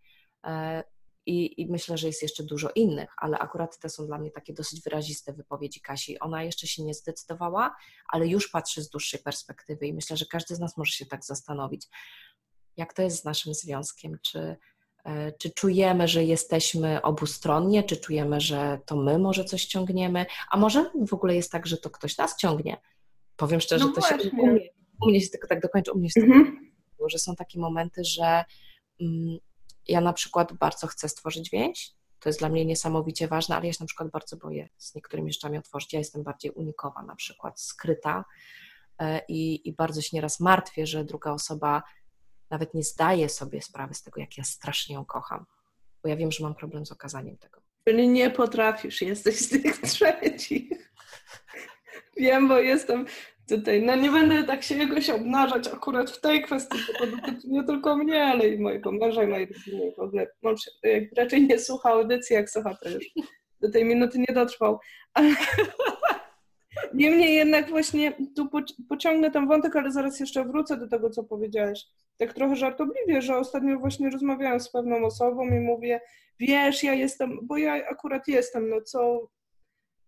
I, 1.26 1.62
I, 1.62 1.66
myślę, 1.66 1.98
że 1.98 2.06
jest 2.06 2.22
jeszcze 2.22 2.42
dużo 2.42 2.70
innych, 2.74 3.10
ale 3.16 3.38
akurat 3.38 3.78
te 3.78 3.88
są 3.88 4.06
dla 4.06 4.18
mnie 4.18 4.30
takie 4.30 4.52
dosyć 4.52 4.82
wyraziste 4.82 5.32
wypowiedzi 5.32 5.80
Kasi. 5.80 6.18
Ona 6.18 6.44
jeszcze 6.44 6.66
się 6.66 6.84
nie 6.84 6.94
zdecydowała, 6.94 7.76
ale 8.08 8.26
już 8.26 8.48
patrzy 8.48 8.82
z 8.82 8.88
dłuższej 8.88 9.20
perspektywy 9.20 9.86
i 9.86 9.94
myślę, 9.94 10.16
że 10.16 10.26
każdy 10.26 10.54
z 10.54 10.60
nas 10.60 10.76
może 10.76 10.92
się 10.92 11.06
tak 11.06 11.24
zastanowić, 11.24 11.88
jak 12.76 12.92
to 12.92 13.02
jest 13.02 13.20
z 13.20 13.24
naszym 13.24 13.54
związkiem, 13.54 14.18
czy, 14.22 14.56
e, 15.04 15.32
czy 15.32 15.50
czujemy, 15.50 16.08
że 16.08 16.24
jesteśmy 16.24 17.02
obustronnie, 17.02 17.82
czy 17.82 17.96
czujemy, 17.96 18.40
że 18.40 18.78
to 18.86 18.96
my 18.96 19.18
może 19.18 19.44
coś 19.44 19.66
ciągniemy, 19.66 20.26
a 20.50 20.56
może 20.56 20.90
w 21.06 21.14
ogóle 21.14 21.34
jest 21.34 21.52
tak, 21.52 21.66
że 21.66 21.76
to 21.76 21.90
ktoś 21.90 22.18
nas 22.18 22.36
ciągnie. 22.36 22.76
Powiem 23.36 23.60
szczerze, 23.60 23.84
no 23.84 23.92
to 23.92 24.00
się 24.00 24.30
u 24.30 24.46
mnie, 24.46 24.68
u 25.02 25.10
mnie 25.10 25.20
się 25.20 25.28
tylko 25.28 25.48
tak 25.48 25.60
dokończy, 25.60 25.92
u 25.92 25.98
mnie 25.98 26.10
się 26.10 26.20
mhm. 26.20 26.44
tak 26.44 26.72
że 27.10 27.18
są 27.18 27.36
takie 27.36 27.60
momenty, 27.60 28.04
że 28.04 28.44
mm, 29.00 29.38
ja 29.88 30.00
na 30.00 30.12
przykład 30.12 30.52
bardzo 30.52 30.86
chcę 30.86 31.08
stworzyć 31.08 31.50
więź, 31.50 31.94
to 32.20 32.28
jest 32.28 32.38
dla 32.38 32.48
mnie 32.48 32.64
niesamowicie 32.64 33.28
ważne, 33.28 33.56
ale 33.56 33.66
ja 33.66 33.72
się 33.72 33.78
na 33.80 33.86
przykład 33.86 34.10
bardzo 34.10 34.36
boję 34.36 34.68
z 34.78 34.94
niektórymi 34.94 35.32
rzeczami 35.32 35.58
otworzyć. 35.58 35.92
Ja 35.92 35.98
jestem 35.98 36.22
bardziej 36.22 36.50
unikowa, 36.50 37.02
na 37.02 37.16
przykład 37.16 37.60
skryta 37.60 38.24
e, 38.98 39.20
i, 39.28 39.68
i 39.68 39.72
bardzo 39.72 40.02
się 40.02 40.08
nieraz 40.12 40.40
martwię, 40.40 40.86
że 40.86 41.04
druga 41.04 41.30
osoba 41.30 41.82
nawet 42.50 42.74
nie 42.74 42.82
zdaje 42.82 43.28
sobie 43.28 43.62
sprawy 43.62 43.94
z 43.94 44.02
tego, 44.02 44.20
jak 44.20 44.38
ja 44.38 44.44
strasznie 44.44 44.94
ją 44.94 45.04
kocham, 45.04 45.46
bo 46.02 46.08
ja 46.08 46.16
wiem, 46.16 46.32
że 46.32 46.44
mam 46.44 46.54
problem 46.54 46.86
z 46.86 46.92
okazaniem 46.92 47.38
tego. 47.38 47.60
Czyli 47.88 48.08
nie 48.08 48.30
potrafisz, 48.30 49.02
jesteś 49.02 49.38
z 49.38 49.48
tych 49.48 49.80
trzecich. 49.80 50.92
Wiem, 52.16 52.48
bo 52.48 52.58
jestem 52.58 53.06
tutaj, 53.48 53.82
no 53.82 53.96
nie 53.96 54.10
będę 54.10 54.44
tak 54.44 54.62
się 54.62 54.74
jakoś 54.74 55.10
obnażać 55.10 55.68
akurat 55.68 56.10
w 56.10 56.20
tej 56.20 56.42
kwestii, 56.42 56.78
bo 56.86 57.06
to 57.06 57.16
dotyczy 57.16 57.48
nie 57.48 57.64
tylko 57.64 57.96
mnie, 57.96 58.24
ale 58.24 58.48
i 58.48 58.60
mojego 58.60 58.92
męża 58.92 59.22
i 59.22 59.26
mojej 59.26 59.46
rodziny. 59.46 59.92
W 59.96 60.00
ogóle 60.00 60.26
mąż 60.42 60.70
raczej 61.16 61.46
nie 61.46 61.58
słucha 61.58 61.90
audycji, 61.90 62.34
jak 62.34 62.50
słucha, 62.50 62.74
to 62.74 62.88
już 62.88 63.04
do 63.60 63.70
tej 63.70 63.84
minuty 63.84 64.18
nie 64.18 64.34
dotrwał. 64.34 64.78
Ale... 65.14 65.28
Niemniej 66.94 67.34
jednak 67.34 67.70
właśnie 67.70 68.12
tu 68.36 68.48
pociągnę 68.88 69.30
ten 69.30 69.48
wątek, 69.48 69.76
ale 69.76 69.92
zaraz 69.92 70.20
jeszcze 70.20 70.44
wrócę 70.44 70.76
do 70.76 70.88
tego, 70.88 71.10
co 71.10 71.24
powiedziałeś. 71.24 71.84
Tak 72.18 72.32
trochę 72.32 72.56
żartobliwie, 72.56 73.22
że 73.22 73.36
ostatnio 73.36 73.78
właśnie 73.78 74.10
rozmawiałam 74.10 74.60
z 74.60 74.70
pewną 74.70 75.04
osobą 75.04 75.48
i 75.48 75.60
mówię, 75.60 76.00
wiesz, 76.40 76.82
ja 76.82 76.94
jestem, 76.94 77.38
bo 77.42 77.56
ja 77.56 77.72
akurat 77.72 78.28
jestem, 78.28 78.68
no 78.68 78.80
co 78.80 79.28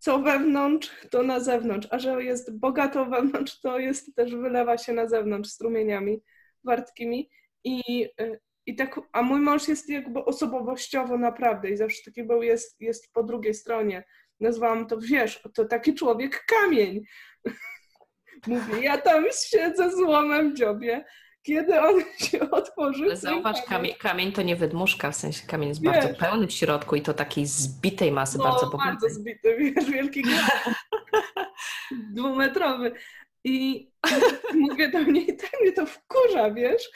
co 0.05 0.19
wewnątrz, 0.19 0.91
to 1.11 1.23
na 1.23 1.41
zewnątrz, 1.41 1.89
a 1.91 1.99
że 1.99 2.25
jest 2.25 2.59
bogato 2.59 3.07
wewnątrz, 3.07 3.61
to 3.61 3.79
jest 3.79 4.15
też 4.15 4.37
wylewa 4.37 4.79
się 4.79 4.93
na 4.93 5.09
zewnątrz 5.09 5.51
strumieniami 5.51 6.23
wartkimi 6.65 7.31
i, 7.65 8.09
i 8.67 8.77
tak, 8.77 9.01
a 9.13 9.23
mój 9.23 9.41
mąż 9.41 9.69
jest 9.69 9.89
jakby 9.89 10.25
osobowościowo 10.25 11.19
naprawdę 11.19 11.71
i 11.71 11.77
zawsze 11.77 12.03
taki 12.05 12.25
był, 12.25 12.43
jest, 12.43 12.81
jest 12.81 13.13
po 13.13 13.23
drugiej 13.23 13.55
stronie. 13.55 14.05
Nazwałam 14.41 14.87
to, 14.87 14.99
wiesz, 14.99 15.43
to 15.55 15.65
taki 15.65 15.95
człowiek 15.95 16.45
kamień. 16.47 17.05
Mówi, 18.47 18.83
ja 18.83 18.99
tam 18.99 19.25
siedzę 19.47 19.91
z 19.91 20.01
łomem 20.01 20.53
w 20.53 20.57
dziobie, 20.57 21.05
kiedy 21.45 21.81
on 21.81 22.03
się 22.31 22.51
otworzy. 22.51 23.05
Ale 23.05 23.17
zauważ, 23.17 23.63
kamień, 23.63 23.95
kamień 23.95 24.33
to 24.33 24.43
nie 24.43 24.57
wydmuszka, 24.57 25.11
w 25.11 25.17
sensie 25.17 25.47
kamień 25.47 25.69
jest 25.69 25.83
wiesz, 25.83 25.93
bardzo 25.93 26.15
pełny 26.15 26.47
w 26.47 26.53
środku 26.53 26.97
i 26.97 27.03
to 27.03 27.15
takiej 27.15 27.47
zbitej 27.47 28.13
masy, 28.13 28.39
no, 28.39 28.45
bardzo 28.45 28.67
bogatej. 28.67 28.93
bardzo 28.93 29.09
zbity, 29.09 29.57
wiesz, 29.57 29.91
wielki 29.91 30.23
dwumetrowy. 32.15 32.93
I 33.45 33.89
mówię 34.69 34.89
do 34.89 34.99
mnie, 34.99 35.21
i 35.21 35.37
tak 35.37 35.51
mnie 35.63 35.73
to 35.73 35.87
wkurza, 35.87 36.51
wiesz, 36.51 36.91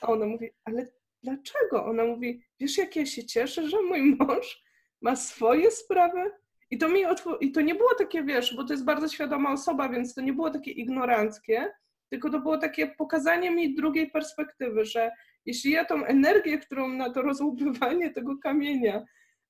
a 0.00 0.06
ona 0.06 0.26
mówi, 0.26 0.50
ale 0.64 0.86
dlaczego? 1.22 1.84
Ona 1.84 2.04
mówi, 2.04 2.42
wiesz 2.60 2.78
jak 2.78 2.96
ja 2.96 3.06
się 3.06 3.24
cieszę, 3.24 3.68
że 3.68 3.82
mój 3.82 4.02
mąż 4.02 4.62
ma 5.00 5.16
swoje 5.16 5.70
sprawy? 5.70 6.30
I 6.70 6.78
to 6.78 6.88
mi 6.88 7.02
I 7.40 7.52
to 7.52 7.60
nie 7.60 7.74
było 7.74 7.94
takie, 7.94 8.22
wiesz, 8.22 8.56
bo 8.56 8.64
to 8.64 8.72
jest 8.72 8.84
bardzo 8.84 9.08
świadoma 9.08 9.52
osoba, 9.52 9.88
więc 9.88 10.14
to 10.14 10.20
nie 10.20 10.32
było 10.32 10.50
takie 10.50 10.70
ignoranckie, 10.70 11.70
tylko 12.10 12.30
to 12.30 12.40
było 12.40 12.58
takie 12.58 12.86
pokazanie 12.86 13.50
mi 13.50 13.74
drugiej 13.74 14.10
perspektywy, 14.10 14.84
że 14.84 15.10
jeśli 15.46 15.70
ja 15.70 15.84
tą 15.84 16.04
energię, 16.04 16.58
którą 16.58 16.88
na 16.88 17.10
to 17.10 17.22
rozłupywanie 17.22 18.10
tego 18.10 18.38
kamienia 18.38 19.04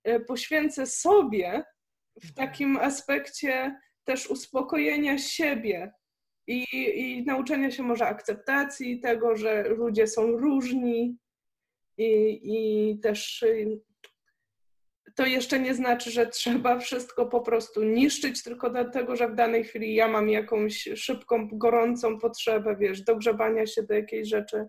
e, 0.05 0.21
poświęcę 0.21 0.87
sobie 0.87 1.65
w 2.21 2.29
mhm. 2.31 2.49
takim 2.49 2.77
aspekcie 2.77 3.81
też 4.05 4.31
uspokojenia 4.31 5.19
siebie 5.19 5.93
i, 6.47 6.65
i 6.73 7.25
nauczenia 7.25 7.71
się 7.71 7.83
może 7.83 8.07
akceptacji 8.07 9.01
tego, 9.01 9.37
że 9.37 9.63
ludzie 9.63 10.07
są 10.07 10.27
różni 10.27 11.19
i, 11.99 12.41
i 12.45 12.99
też 13.01 13.45
to 15.19 15.27
jeszcze 15.27 15.61
nie 15.61 15.75
znaczy, 15.75 16.11
że 16.11 16.27
trzeba 16.27 16.79
wszystko 16.79 17.27
po 17.27 17.41
prostu 17.41 17.85
niszczyć, 17.85 18.43
tylko 18.43 18.71
dlatego, 18.71 19.17
że 19.17 19.29
w 19.29 19.35
danej 19.35 19.65
chwili 19.65 19.95
ja 19.95 20.09
mam 20.09 20.29
jakąś 20.29 20.89
szybką, 20.95 21.49
gorącą 21.53 22.19
potrzebę, 22.19 22.77
wiesz, 22.77 23.03
dogrzebania 23.03 23.67
się 23.67 23.83
do 23.83 23.95
jakiejś 23.95 24.29
rzeczy, 24.29 24.67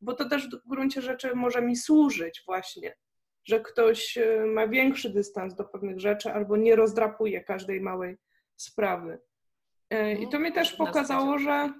bo 0.00 0.14
to 0.14 0.28
też 0.28 0.48
w 0.48 0.68
gruncie 0.68 1.02
rzeczy 1.02 1.34
może 1.34 1.62
mi 1.62 1.76
służyć 1.76 2.42
właśnie, 2.46 2.96
że 3.44 3.60
ktoś 3.60 4.18
e, 4.18 4.46
ma 4.46 4.68
większy 4.68 5.10
dystans 5.10 5.54
do 5.54 5.64
pewnych 5.64 6.00
rzeczy 6.00 6.32
albo 6.32 6.56
nie 6.56 6.76
rozdrapuje 6.76 7.44
każdej 7.44 7.80
małej 7.80 8.16
sprawy. 8.56 9.18
E, 9.90 10.12
I 10.12 10.28
to 10.28 10.38
mi 10.38 10.52
też 10.52 10.72
pokazało, 10.72 11.38
że 11.38 11.72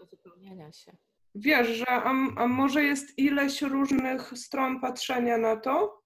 wiesz, 1.34 1.68
że 1.68 1.88
a, 1.88 2.10
a 2.36 2.46
może 2.46 2.84
jest 2.84 3.18
ileś 3.18 3.62
różnych 3.62 4.32
stron 4.38 4.80
patrzenia 4.80 5.38
na 5.38 5.56
to, 5.56 5.97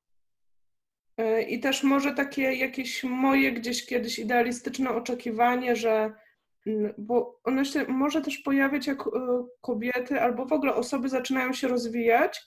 I 1.48 1.60
też 1.60 1.82
może 1.82 2.12
takie 2.12 2.42
jakieś 2.42 3.04
moje 3.04 3.52
gdzieś 3.52 3.86
kiedyś 3.86 4.18
idealistyczne 4.18 4.90
oczekiwanie, 4.90 5.76
że 5.76 6.12
mm, 6.66 6.94
bo 6.98 7.40
ono 7.44 7.64
się 7.64 7.84
może 7.88 8.20
też 8.20 8.38
pojawiać 8.38 8.86
jak 8.86 9.00
e, 9.00 9.10
kobiety 9.60 10.20
albo 10.20 10.46
w 10.46 10.52
ogóle 10.52 10.74
osoby 10.74 11.08
zaczynają 11.08 11.52
się 11.52 11.68
rozwijać. 11.68 12.42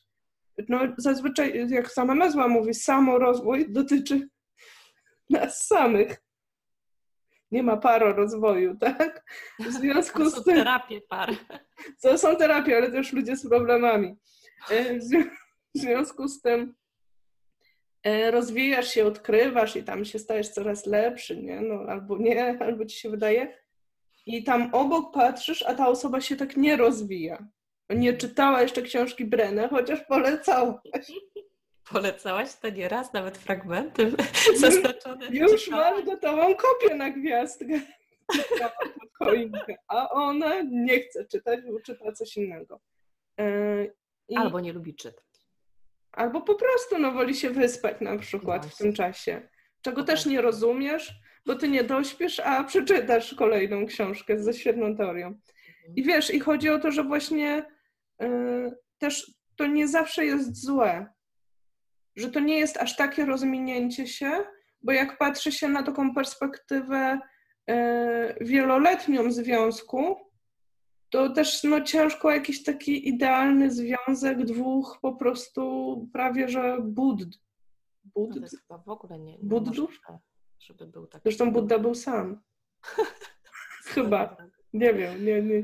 No 0.70 0.80
zazwyczaj, 0.98 1.70
jak 1.70 1.92
sama 1.92 2.16
nazwa 2.16 2.48
mówi, 2.48 2.74
samorozwój 2.74 3.72
dotyczy 3.72 4.30
nas 5.30 5.68
samych. 5.68 6.22
Nie 7.52 7.64
ma 7.64 7.78
paro 7.78 8.14
rozwoju, 8.14 8.78
tak? 8.82 9.24
W 9.60 9.72
związku 9.72 10.30
z 10.30 10.44
tym. 10.44 10.56
terapie 10.56 11.02
par. 11.02 11.32
To 12.02 12.18
są 12.18 12.36
terapie, 12.36 12.78
ale 12.78 12.92
też 12.92 13.14
ludzie 13.14 13.36
z 13.36 13.50
problemami. 13.50 14.16
E, 14.70 15.00
w 15.76 15.80
związku 15.80 16.28
z 16.28 16.42
tym 16.42 16.76
E, 16.85 16.85
rozwijasz 18.32 18.88
się, 18.88 19.06
odkrywasz 19.06 19.76
i 19.76 19.84
tam 19.84 20.06
się 20.06 20.20
stajesz 20.20 20.50
coraz 20.50 20.86
lepszy, 20.86 21.38
nie? 21.38 21.62
No, 21.62 21.76
albo 21.76 22.18
nie, 22.18 22.58
albo 22.66 22.86
ci 22.86 23.00
się 23.00 23.10
wydaje. 23.10 23.58
I 24.26 24.44
tam 24.44 24.70
obok 24.74 25.14
patrzysz, 25.14 25.64
a 25.64 25.74
ta 25.74 25.88
osoba 25.88 26.22
się 26.22 26.36
tak 26.36 26.58
nie 26.58 26.76
rozwija. 26.76 27.48
Nie 27.90 28.14
czytała 28.14 28.62
jeszcze 28.62 28.82
książki 28.82 29.26
Brenę, 29.26 29.68
chociaż 29.68 30.02
polecałaś. 30.02 31.12
Polecałaś 31.92 32.56
to 32.56 32.70
nieraz, 32.70 33.14
nawet 33.14 33.38
fragmenty 33.38 34.12
zaznaczone. 34.56 35.28
Już 35.32 35.68
masz 35.68 36.06
gotową 36.06 36.56
kopię 36.56 36.96
na 36.96 37.10
gwiazdkę. 37.10 37.80
A 39.88 40.10
ona 40.10 40.62
nie 40.62 41.00
chce 41.00 41.26
czytać, 41.26 41.60
bo 41.72 41.80
czyta 41.80 42.12
coś 42.12 42.38
innego. 42.38 42.80
E, 43.40 43.86
I... 44.28 44.36
Albo 44.36 44.60
nie 44.60 44.74
lubi 44.74 44.96
czytać. 44.96 45.26
Albo 46.16 46.42
po 46.42 46.56
prostu 46.56 47.00
no, 47.00 47.12
woli 47.12 47.36
się 47.36 47.50
wyspać 47.50 48.02
na 48.02 48.18
przykład 48.18 48.66
w 48.66 48.78
tym 48.78 48.94
czasie, 48.94 49.48
czego 49.82 50.04
też 50.04 50.26
nie 50.26 50.42
rozumiesz, 50.42 51.14
bo 51.46 51.56
ty 51.56 51.68
nie 51.68 51.84
dośpiesz, 51.84 52.40
a 52.40 52.64
przeczytasz 52.64 53.34
kolejną 53.34 53.86
książkę 53.86 54.40
ze 54.40 54.54
świetną 54.54 54.96
teorią. 54.96 55.40
I 55.96 56.02
mhm. 56.02 56.08
wiesz, 56.08 56.34
i 56.34 56.40
chodzi 56.40 56.70
o 56.70 56.80
to, 56.80 56.92
że 56.92 57.04
właśnie 57.04 57.66
y, 58.22 58.28
też 58.98 59.32
to 59.56 59.68
nie 59.68 59.88
zawsze 59.88 60.26
jest 60.26 60.64
złe, 60.66 61.08
że 62.16 62.32
to 62.32 62.40
nie 62.40 62.60
jest 62.60 62.78
aż 62.78 62.96
takie 62.96 63.26
rozminięcie 63.26 64.08
się, 64.08 64.32
bo 64.82 64.92
jak 64.92 65.18
patrzy 65.18 65.52
się 65.52 65.68
na 65.68 65.84
taką 65.84 66.14
perspektywę 66.14 67.20
y, 67.70 67.74
wieloletnią 68.42 69.32
związku, 69.32 70.18
to 71.10 71.30
też 71.30 71.64
no, 71.64 71.82
ciężko 71.82 72.32
jakiś 72.32 72.64
taki 72.64 73.10
idealny 73.10 73.72
związek 73.72 74.46
dwóch 74.46 75.00
po 75.02 75.16
prostu 75.16 76.10
prawie 76.14 76.50
że 76.50 76.78
budd. 76.82 77.24
Budd? 78.04 78.36
No 78.42 78.48
chyba 78.48 78.78
w 78.78 78.90
ogóle 78.90 79.20
nie, 79.20 79.32
nie 79.32 79.44
Buddów? 79.44 80.00
żeby 80.60 80.88
był 80.88 81.08
taki. 81.08 81.24
Zresztą 81.24 81.52
Budda 81.52 81.80
był 81.80 81.96
sam. 81.96 82.42
chyba. 83.94 84.38
Nie 84.74 84.94
wiem, 84.94 85.26
nie, 85.26 85.42
nie, 85.42 85.64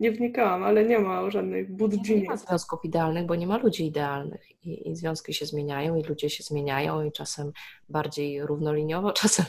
nie 0.00 0.12
wnikałam, 0.12 0.62
ale 0.62 0.84
nie 0.84 0.98
ma 0.98 1.30
żadnych 1.30 1.76
buddzi. 1.76 2.14
Nie, 2.14 2.22
nie 2.22 2.28
ma 2.28 2.36
związków 2.36 2.84
idealnych, 2.84 3.26
bo 3.26 3.34
nie 3.34 3.46
ma 3.46 3.58
ludzi 3.58 3.86
idealnych 3.86 4.64
I, 4.66 4.88
i 4.88 4.96
związki 4.96 5.34
się 5.34 5.46
zmieniają 5.46 5.96
i 5.96 6.02
ludzie 6.02 6.30
się 6.30 6.42
zmieniają 6.42 7.04
i 7.04 7.12
czasem 7.12 7.52
bardziej 7.88 8.46
równoliniowo, 8.46 9.12
czasem 9.22 9.46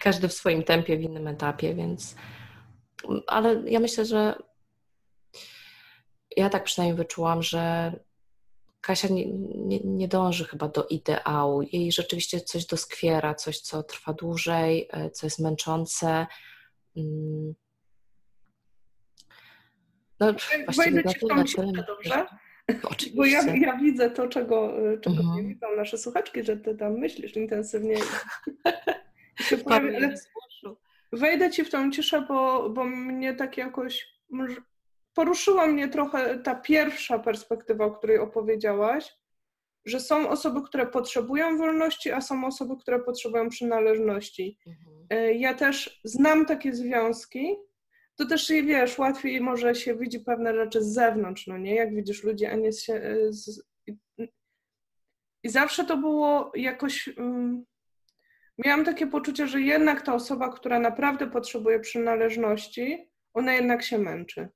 każdy 0.00 0.28
w 0.28 0.32
swoim 0.32 0.62
tempie, 0.62 0.96
w 0.96 1.02
innym 1.02 1.28
etapie, 1.28 1.74
więc 1.74 2.16
ale 3.26 3.62
ja 3.66 3.80
myślę, 3.80 4.04
że 4.04 4.34
ja 6.36 6.50
tak 6.50 6.64
przynajmniej 6.64 6.96
wyczułam, 6.96 7.42
że 7.42 7.92
Kasia 8.80 9.08
nie, 9.08 9.26
nie, 9.54 9.80
nie, 9.84 10.08
dąży 10.08 10.44
chyba 10.44 10.68
do 10.68 10.86
ideału. 10.86 11.62
Jej 11.62 11.92
rzeczywiście 11.92 12.40
coś 12.40 12.66
doskwiera, 12.66 13.34
coś, 13.34 13.60
co 13.60 13.82
trwa 13.82 14.12
dłużej, 14.12 14.88
e, 14.92 15.10
co 15.10 15.26
jest 15.26 15.38
męczące. 15.38 16.26
Mm. 16.96 17.54
No, 20.20 20.34
Wejdę 20.76 21.04
Ci 21.04 21.18
w 21.18 21.28
tą 21.28 21.44
ciszę, 21.44 21.66
dobrze? 21.86 22.26
Oczywiście. 22.82 23.16
Bo 23.18 23.24
ja, 23.24 23.56
ja 23.56 23.76
widzę 23.76 24.10
to, 24.10 24.28
czego, 24.28 24.74
czego 25.00 25.16
mhm. 25.16 25.36
nie 25.36 25.48
widzą 25.48 25.66
nasze 25.76 25.98
słuchaczki, 25.98 26.44
że 26.44 26.56
Ty 26.56 26.74
tam 26.74 26.92
myślisz 26.98 27.36
intensywnie. 27.36 27.96
się 29.48 29.58
pojawi, 29.58 29.96
ale 29.96 30.14
wejdę 31.12 31.50
Ci 31.50 31.64
w 31.64 31.70
tą 31.70 31.90
ciszę, 31.90 32.24
bo, 32.28 32.70
bo 32.70 32.84
mnie 32.84 33.34
tak 33.34 33.56
jakoś 33.56 34.06
poruszyła 35.14 35.66
mnie 35.66 35.88
trochę 35.88 36.38
ta 36.38 36.54
pierwsza 36.54 37.18
perspektywa, 37.18 37.84
o 37.84 37.90
której 37.90 38.18
opowiedziałaś, 38.18 39.16
że 39.84 40.00
są 40.00 40.28
osoby, 40.28 40.62
które 40.62 40.86
potrzebują 40.86 41.58
wolności, 41.58 42.12
a 42.12 42.20
są 42.20 42.46
osoby, 42.46 42.76
które 42.80 43.00
potrzebują 43.00 43.48
przynależności. 43.48 44.58
Mhm. 44.66 45.06
E, 45.10 45.34
ja 45.34 45.54
też 45.54 46.00
znam 46.04 46.46
takie 46.46 46.74
związki. 46.74 47.56
To 48.16 48.26
też, 48.26 48.48
wiesz, 48.48 48.98
łatwiej 48.98 49.40
może 49.40 49.74
się 49.74 49.96
widzi 49.96 50.20
pewne 50.20 50.54
rzeczy 50.54 50.82
z 50.82 50.94
zewnątrz, 50.94 51.46
no 51.46 51.58
nie? 51.58 51.74
Jak 51.74 51.94
widzisz 51.94 52.24
ludzi, 52.24 52.46
a 52.46 52.56
nie 52.56 52.72
się... 52.72 52.94
E, 52.94 53.32
z... 53.32 53.62
I 55.44 55.48
zawsze 55.48 55.84
to 55.84 55.96
było 55.96 56.52
jakoś... 56.54 57.08
Um... 57.18 57.64
Miałam 58.64 58.84
takie 58.84 59.06
poczucie, 59.06 59.46
że 59.46 59.60
jednak 59.60 60.02
ta 60.02 60.14
osoba, 60.14 60.48
która 60.48 60.78
naprawdę 60.78 61.26
potrzebuje 61.26 61.80
przynależności, 61.80 63.10
ona 63.34 63.54
jednak 63.54 63.82
się 63.82 63.98
męczy. 63.98 64.48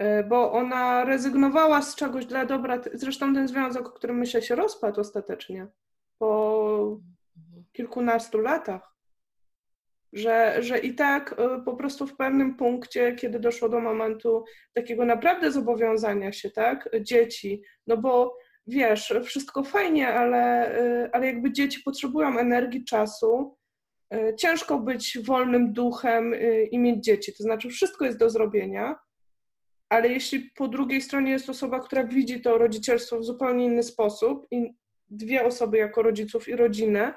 E, 0.00 0.24
bo 0.24 0.52
ona 0.52 1.04
rezygnowała 1.04 1.82
z 1.82 1.94
czegoś 1.94 2.26
dla 2.26 2.46
dobra. 2.46 2.80
Zresztą 2.92 3.34
ten 3.34 3.48
związek, 3.48 3.86
o 3.86 3.90
którym 3.90 4.18
myślę, 4.18 4.42
się 4.42 4.54
rozpadł 4.54 5.00
ostatecznie 5.00 5.66
po 6.18 7.00
kilkunastu 7.72 8.38
latach. 8.38 8.94
Że, 10.12 10.56
że 10.60 10.78
i 10.78 10.94
tak 10.94 11.34
e, 11.38 11.62
po 11.64 11.76
prostu 11.76 12.06
w 12.06 12.16
pewnym 12.16 12.56
punkcie, 12.56 13.14
kiedy 13.14 13.40
doszło 13.40 13.68
do 13.68 13.80
momentu 13.80 14.44
takiego 14.72 15.04
naprawdę 15.04 15.52
zobowiązania 15.52 16.32
się, 16.32 16.50
tak, 16.50 16.88
dzieci, 17.00 17.62
no 17.86 17.96
bo 17.96 18.36
wiesz, 18.66 19.14
wszystko 19.24 19.64
fajnie, 19.64 20.08
ale, 20.08 20.74
e, 20.78 21.10
ale 21.12 21.26
jakby 21.26 21.52
dzieci 21.52 21.80
potrzebują 21.84 22.38
energii, 22.38 22.84
czasu, 22.84 23.56
ciężko 24.38 24.78
być 24.78 25.18
wolnym 25.24 25.72
duchem 25.72 26.34
i 26.70 26.78
mieć 26.78 27.04
dzieci, 27.04 27.32
to 27.36 27.42
znaczy 27.42 27.68
wszystko 27.68 28.04
jest 28.04 28.18
do 28.18 28.30
zrobienia, 28.30 28.96
ale 29.90 30.08
jeśli 30.08 30.40
po 30.40 30.68
drugiej 30.68 31.02
stronie 31.02 31.32
jest 31.32 31.50
osoba, 31.50 31.80
która 31.80 32.04
widzi 32.04 32.40
to 32.40 32.58
rodzicielstwo 32.58 33.18
w 33.18 33.24
zupełnie 33.24 33.64
inny 33.64 33.82
sposób 33.82 34.46
i 34.50 34.74
dwie 35.08 35.44
osoby 35.44 35.78
jako 35.78 36.02
rodziców 36.02 36.48
i 36.48 36.56
rodzinę, 36.56 37.14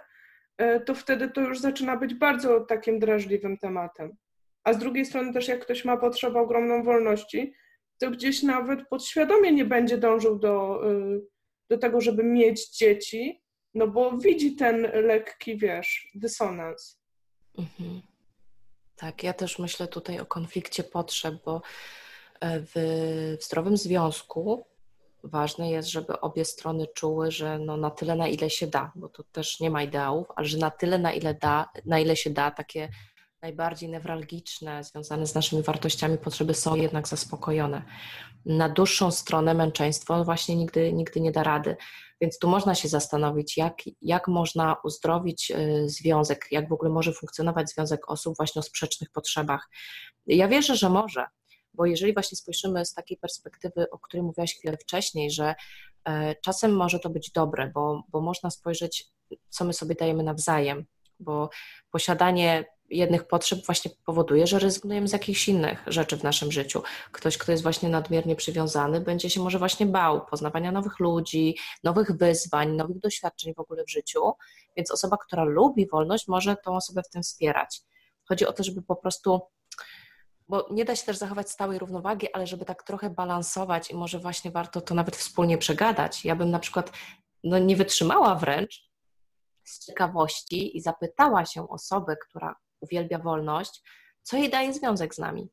e, 0.57 0.79
to 0.79 0.95
wtedy 0.95 1.29
to 1.29 1.41
już 1.41 1.59
zaczyna 1.59 1.97
być 1.97 2.13
bardzo 2.13 2.59
takim 2.59 2.99
drażliwym 2.99 3.57
tematem. 3.57 4.15
A 4.63 4.73
z 4.73 4.77
drugiej 4.77 5.05
strony 5.05 5.33
też 5.33 5.47
jak 5.47 5.59
ktoś 5.59 5.86
ma 5.86 5.97
potrzebę 5.97 6.39
ogromną 6.39 6.83
wolności, 6.83 7.53
to 7.97 8.12
gdzieś 8.12 8.43
nawet 8.43 8.88
podświadomie 8.88 9.51
nie 9.51 9.65
będzie 9.65 9.97
dążył 9.97 10.39
do, 10.39 10.81
e, 10.91 11.19
do 11.69 11.77
tego, 11.77 12.01
żeby 12.01 12.23
mieć 12.23 12.69
dzieci, 12.69 13.43
no 13.73 13.88
bo 13.88 14.17
widzi 14.17 14.55
ten 14.55 14.81
lekki, 14.81 15.57
wiesz, 15.57 16.12
dysonans. 16.15 17.01
Mhm. 17.57 18.01
Tak, 18.95 19.23
ja 19.23 19.33
też 19.33 19.59
myślę 19.59 19.88
tutaj 19.88 20.19
o 20.19 20.25
konflikcie 20.25 20.83
potrzeb, 20.83 21.36
bo 21.45 21.62
w, 22.43 23.38
zdrowym 23.41 23.77
związku 23.77 24.65
ważne 25.23 25.71
jest, 25.71 25.89
żeby 25.89 26.19
obie 26.19 26.45
strony 26.45 26.88
czuły, 26.88 27.32
że 27.32 27.60
no 27.60 27.77
na 27.77 27.91
tyle, 27.91 28.15
na 28.15 28.27
ile 28.27 28.49
się 28.49 28.67
da, 28.67 28.91
bo 28.95 29.10
to 29.10 29.23
też 29.23 29.60
nie 29.60 29.69
ma 29.69 29.84
ideałów, 29.84 30.27
ale 30.36 30.47
że 30.47 30.58
na 30.58 30.71
tyle, 30.71 30.97
na 30.97 31.13
ile, 31.13 31.34
da, 31.34 31.69
na 31.86 31.99
ile 31.99 32.15
się 32.15 32.29
da, 32.29 32.51
takie 32.51 32.89
najbardziej 33.41 33.89
newralgiczne, 33.89 34.84
związane 34.84 35.27
z 35.27 35.36
naszymi 35.36 35.63
wartościami 35.63 36.17
potrzeby 36.17 36.53
są 36.53 36.75
jednak 36.75 37.08
zaspokojone. 37.08 37.84
Na 38.45 38.69
dłuższą 38.69 39.12
stronę 39.12 39.53
męczeństwo 39.53 40.23
właśnie 40.23 40.56
nigdy, 40.56 40.93
nigdy 40.93 41.21
nie 41.21 41.32
da 41.32 41.43
rady. 41.43 41.75
Więc 42.21 42.39
tu 42.39 42.47
można 42.47 42.75
się 42.75 42.88
zastanowić, 42.88 43.58
jak, 43.58 43.77
jak 44.01 44.27
można 44.27 44.75
uzdrowić 44.84 45.51
y, 45.51 45.89
związek, 45.89 46.47
jak 46.51 46.69
w 46.69 46.73
ogóle 46.73 46.91
może 46.91 47.13
funkcjonować 47.13 47.69
związek 47.69 48.12
osób 48.12 48.38
właśnie 48.38 48.60
o 48.60 48.63
sprzecznych 48.63 49.10
potrzebach. 49.10 49.69
Ja 50.25 50.47
wierzę, 50.47 50.75
że 50.75 50.89
może, 50.89 51.25
bo 51.73 51.86
jeżeli 51.86 52.13
właśnie 52.13 52.38
spojrzymy 52.38 52.86
z 52.86 52.93
takiej 52.93 53.17
perspektywy, 53.17 53.89
o 53.89 53.99
której 53.99 54.23
mówiłaś 54.23 54.55
chwilę 54.55 54.77
wcześniej, 54.77 55.31
że 55.31 55.55
e, 56.05 56.36
czasem 56.36 56.75
może 56.75 56.99
to 56.99 57.09
być 57.09 57.31
dobre, 57.31 57.71
bo, 57.73 58.03
bo 58.09 58.21
można 58.21 58.49
spojrzeć, 58.49 59.05
co 59.49 59.65
my 59.65 59.73
sobie 59.73 59.95
dajemy 59.95 60.23
nawzajem, 60.23 60.86
bo 61.19 61.49
posiadanie 61.91 62.65
jednych 62.89 63.27
potrzeb 63.27 63.65
właśnie 63.65 63.91
powoduje, 64.05 64.47
że 64.47 64.59
rezygnujemy 64.59 65.07
z 65.07 65.13
jakichś 65.13 65.47
innych 65.47 65.83
rzeczy 65.88 66.17
w 66.17 66.23
naszym 66.23 66.51
życiu. 66.51 66.83
Ktoś, 67.12 67.38
kto 67.38 67.51
jest 67.51 67.63
właśnie 67.63 67.89
nadmiernie 67.89 68.36
przywiązany, 68.36 69.01
będzie 69.01 69.29
się 69.29 69.41
może 69.41 69.59
właśnie 69.59 69.86
bał 69.86 70.25
poznawania 70.25 70.71
nowych 70.71 70.99
ludzi, 70.99 71.57
nowych 71.83 72.12
wyzwań, 72.12 72.71
nowych 72.71 72.99
doświadczeń 72.99 73.53
w 73.53 73.59
ogóle 73.59 73.83
w 73.83 73.89
życiu, 73.89 74.31
więc 74.77 74.91
osoba, 74.91 75.17
która 75.17 75.43
lubi 75.43 75.88
wolność, 75.88 76.27
może 76.27 76.55
tą 76.65 76.75
osobę 76.75 77.01
w 77.03 77.09
tym 77.09 77.23
wspierać. 77.23 77.81
Chodzi 78.29 78.45
o 78.45 78.53
to, 78.53 78.63
żeby 78.63 78.81
po 78.81 78.95
prostu 78.95 79.41
bo 80.49 80.67
nie 80.71 80.86
da 80.86 80.95
się 80.95 81.06
też 81.06 81.17
zachować 81.17 81.49
stałej 81.49 81.79
równowagi, 81.79 82.34
ale 82.34 82.47
żeby 82.47 82.65
tak 82.65 82.84
trochę 82.84 83.10
balansować 83.10 83.91
i 83.91 83.95
może 83.95 84.19
właśnie 84.19 84.51
warto 84.51 84.82
to 84.82 84.95
nawet 84.95 85.15
wspólnie 85.15 85.58
przegadać. 85.58 86.25
Ja 86.25 86.36
bym 86.36 86.51
na 86.51 86.60
przykład 86.60 86.91
no, 87.43 87.60
nie 87.60 87.75
wytrzymała 87.75 88.36
wręcz 88.36 88.89
z 89.63 89.86
ciekawości 89.86 90.77
i 90.77 90.82
zapytała 90.82 91.45
się 91.45 91.69
osobę, 91.69 92.17
która 92.17 92.56
uwielbia 92.79 93.19
wolność, 93.19 93.82
co 94.23 94.38
jej 94.38 94.49
daje 94.49 94.73
związek 94.73 95.15
z 95.15 95.17
nami. 95.17 95.49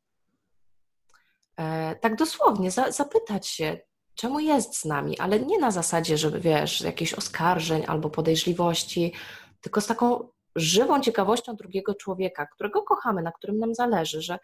E, 1.57 1.97
tak 1.97 2.17
dosłownie, 2.17 2.71
za, 2.71 2.93
zapytać 2.93 3.47
się, 3.47 3.79
czemu 4.15 4.41
jest 4.41 4.77
z 4.77 4.85
nami, 4.85 5.19
ale 5.19 5.41
nie 5.41 5.59
na 5.59 5.71
zasadzie, 5.71 6.19
żeby 6.19 6.41
wiesz, 6.41 6.81
jakichś 6.81 7.15
oskarżeń 7.15 7.85
albo 7.87 8.11
podejrzliwości, 8.11 9.13
tylko 9.61 9.81
z 9.81 9.87
taką 9.87 10.29
żywą 10.57 11.01
ciekawością 11.01 11.57
drugiego 11.57 11.95
człowieka, 11.95 12.47
którego 12.47 12.83
kochamy, 12.83 13.23
na 13.23 13.33
którym 13.33 13.59
nam 13.59 13.75
zależy, 13.75 14.23
że 14.23 14.39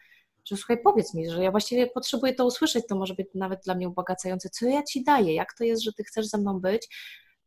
że 0.46 0.56
słuchaj, 0.56 0.78
powiedz 0.82 1.14
mi, 1.14 1.30
że 1.30 1.42
ja 1.42 1.50
właściwie 1.50 1.86
potrzebuję 1.86 2.34
to 2.34 2.46
usłyszeć, 2.46 2.84
to 2.88 2.96
może 2.96 3.14
być 3.14 3.26
nawet 3.34 3.60
dla 3.64 3.74
mnie 3.74 3.88
ubogacające, 3.88 4.50
co 4.50 4.66
ja 4.66 4.82
ci 4.82 5.04
daję, 5.04 5.34
jak 5.34 5.54
to 5.54 5.64
jest, 5.64 5.82
że 5.82 5.92
ty 5.92 6.04
chcesz 6.04 6.26
ze 6.26 6.38
mną 6.38 6.60
być, 6.60 6.88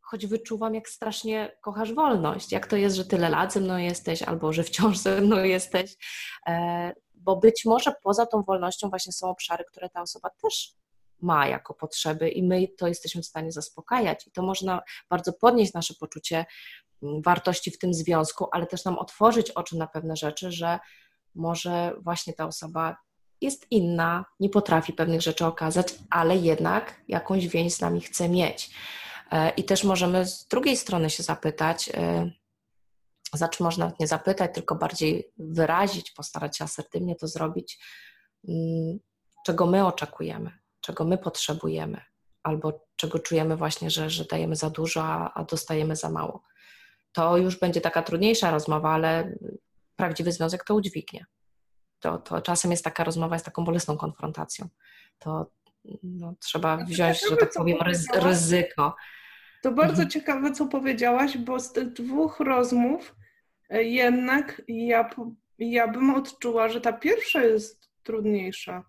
choć 0.01 0.27
wyczuwam, 0.27 0.75
jak 0.75 0.89
strasznie 0.89 1.57
kochasz 1.61 1.93
wolność, 1.93 2.51
jak 2.51 2.67
to 2.67 2.75
jest, 2.75 2.95
że 2.95 3.05
tyle 3.05 3.29
lat 3.29 3.53
ze 3.53 3.59
mną 3.59 3.77
jesteś, 3.77 4.21
albo 4.21 4.53
że 4.53 4.63
wciąż 4.63 4.97
ze 4.97 5.21
mną 5.21 5.43
jesteś, 5.43 5.95
e, 6.47 6.93
bo 7.13 7.35
być 7.35 7.65
może 7.65 7.93
poza 8.03 8.25
tą 8.25 8.43
wolnością 8.43 8.89
właśnie 8.89 9.13
są 9.13 9.29
obszary, 9.29 9.63
które 9.63 9.89
ta 9.89 10.01
osoba 10.01 10.29
też 10.41 10.75
ma 11.21 11.47
jako 11.47 11.73
potrzeby 11.73 12.29
i 12.29 12.43
my 12.43 12.67
to 12.77 12.87
jesteśmy 12.87 13.21
w 13.21 13.25
stanie 13.25 13.51
zaspokajać. 13.51 14.27
I 14.27 14.31
to 14.31 14.41
można 14.41 14.81
bardzo 15.09 15.33
podnieść 15.33 15.73
nasze 15.73 15.93
poczucie 15.99 16.45
mm, 17.03 17.21
wartości 17.21 17.71
w 17.71 17.77
tym 17.77 17.93
związku, 17.93 18.47
ale 18.51 18.67
też 18.67 18.85
nam 18.85 18.97
otworzyć 18.97 19.51
oczy 19.51 19.77
na 19.77 19.87
pewne 19.87 20.15
rzeczy, 20.15 20.51
że 20.51 20.79
może 21.35 21.93
właśnie 22.01 22.33
ta 22.33 22.45
osoba 22.45 22.97
jest 23.41 23.71
inna, 23.71 24.25
nie 24.39 24.49
potrafi 24.49 24.93
pewnych 24.93 25.21
rzeczy 25.21 25.45
okazać, 25.45 25.87
ale 26.09 26.37
jednak 26.37 27.01
jakąś 27.07 27.47
więź 27.47 27.73
z 27.73 27.81
nami 27.81 28.01
chce 28.01 28.29
mieć. 28.29 28.69
E, 29.31 29.49
I 29.49 29.63
też 29.63 29.83
możemy 29.83 30.25
z 30.25 30.47
drugiej 30.47 30.77
strony 30.77 31.09
się 31.09 31.23
zapytać, 31.23 31.89
e, 31.93 32.31
znaczy 33.33 33.63
można 33.63 33.91
nie 33.99 34.07
zapytać, 34.07 34.51
tylko 34.53 34.75
bardziej 34.75 35.31
wyrazić, 35.37 36.11
postarać 36.11 36.57
się 36.57 36.63
asertywnie 36.63 37.15
to 37.15 37.27
zrobić, 37.27 37.79
mm, 38.47 38.99
czego 39.45 39.65
my 39.65 39.85
oczekujemy, 39.85 40.51
czego 40.81 41.05
my 41.05 41.17
potrzebujemy, 41.17 42.01
albo 42.43 42.85
czego 42.95 43.19
czujemy 43.19 43.57
właśnie, 43.57 43.89
że, 43.89 44.09
że 44.09 44.25
dajemy 44.25 44.55
za 44.55 44.69
dużo, 44.69 45.03
a 45.33 45.43
dostajemy 45.43 45.95
za 45.95 46.09
mało. 46.09 46.43
To 47.11 47.37
już 47.37 47.59
będzie 47.59 47.81
taka 47.81 48.03
trudniejsza 48.03 48.51
rozmowa, 48.51 48.89
ale 48.89 49.37
prawdziwy 49.99 50.31
związek 50.31 50.63
to 50.63 50.75
udźwignie. 50.75 51.25
to, 51.99 52.17
to 52.17 52.41
czasem 52.41 52.71
jest 52.71 52.83
taka 52.83 53.03
rozmowa, 53.03 53.35
jest 53.35 53.45
taką 53.45 53.63
bolesną 53.63 53.97
konfrontacją. 53.97 54.67
To 55.19 55.51
no, 56.03 56.35
trzeba 56.39 56.77
wziąć, 56.77 57.29
że 57.29 57.37
tak 57.37 57.53
powiem, 57.53 57.77
ryzyko. 58.13 58.95
To 59.61 59.71
bardzo 59.71 59.91
mhm. 59.91 60.09
ciekawe, 60.09 60.51
co 60.51 60.65
powiedziałaś, 60.65 61.37
bo 61.37 61.59
z 61.59 61.73
tych 61.73 61.93
dwóch 61.93 62.39
rozmów 62.39 63.15
e, 63.69 63.83
jednak 63.83 64.61
ja, 64.67 65.09
ja 65.57 65.87
bym 65.87 66.15
odczuła, 66.15 66.69
że 66.69 66.81
ta 66.81 66.93
pierwsza 66.93 67.43
jest 67.43 67.89
trudniejsza. 68.03 68.83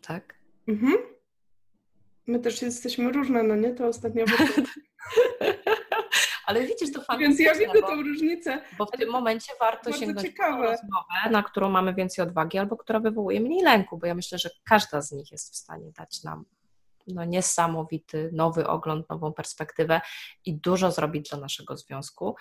Tak? 0.00 0.34
Mhm. 0.68 0.94
My 2.26 2.38
też 2.40 2.62
jesteśmy 2.62 3.12
różne, 3.12 3.42
no 3.42 3.56
nie? 3.56 3.74
To 3.74 3.86
ostatnio. 3.86 4.24
Ale 6.46 6.66
widzisz, 6.66 6.92
to 6.92 7.02
fajnie. 7.02 7.26
Więc 7.26 7.40
ja 7.40 7.54
widzę 7.54 7.80
bo, 7.80 7.86
tą 7.86 8.02
różnicę. 8.02 8.62
Bo 8.78 8.86
w 8.86 8.90
tym 8.90 9.10
momencie 9.10 9.52
warto 9.60 9.92
sięgnąć 9.92 10.26
ciekawe. 10.26 10.62
rozmowę, 10.62 11.30
na 11.30 11.42
którą 11.42 11.70
mamy 11.70 11.94
więcej 11.94 12.22
odwagi, 12.22 12.58
albo 12.58 12.76
która 12.76 13.00
wywołuje 13.00 13.40
mniej 13.40 13.62
lęku, 13.62 13.98
bo 13.98 14.06
ja 14.06 14.14
myślę, 14.14 14.38
że 14.38 14.50
każda 14.64 15.00
z 15.00 15.12
nich 15.12 15.32
jest 15.32 15.52
w 15.52 15.56
stanie 15.56 15.92
dać 15.98 16.22
nam 16.22 16.44
no, 17.06 17.24
niesamowity 17.24 18.30
nowy 18.32 18.66
ogląd, 18.66 19.08
nową 19.10 19.32
perspektywę 19.32 20.00
i 20.44 20.54
dużo 20.54 20.90
zrobić 20.90 21.30
dla 21.30 21.38
naszego 21.38 21.76
związku 21.76 22.36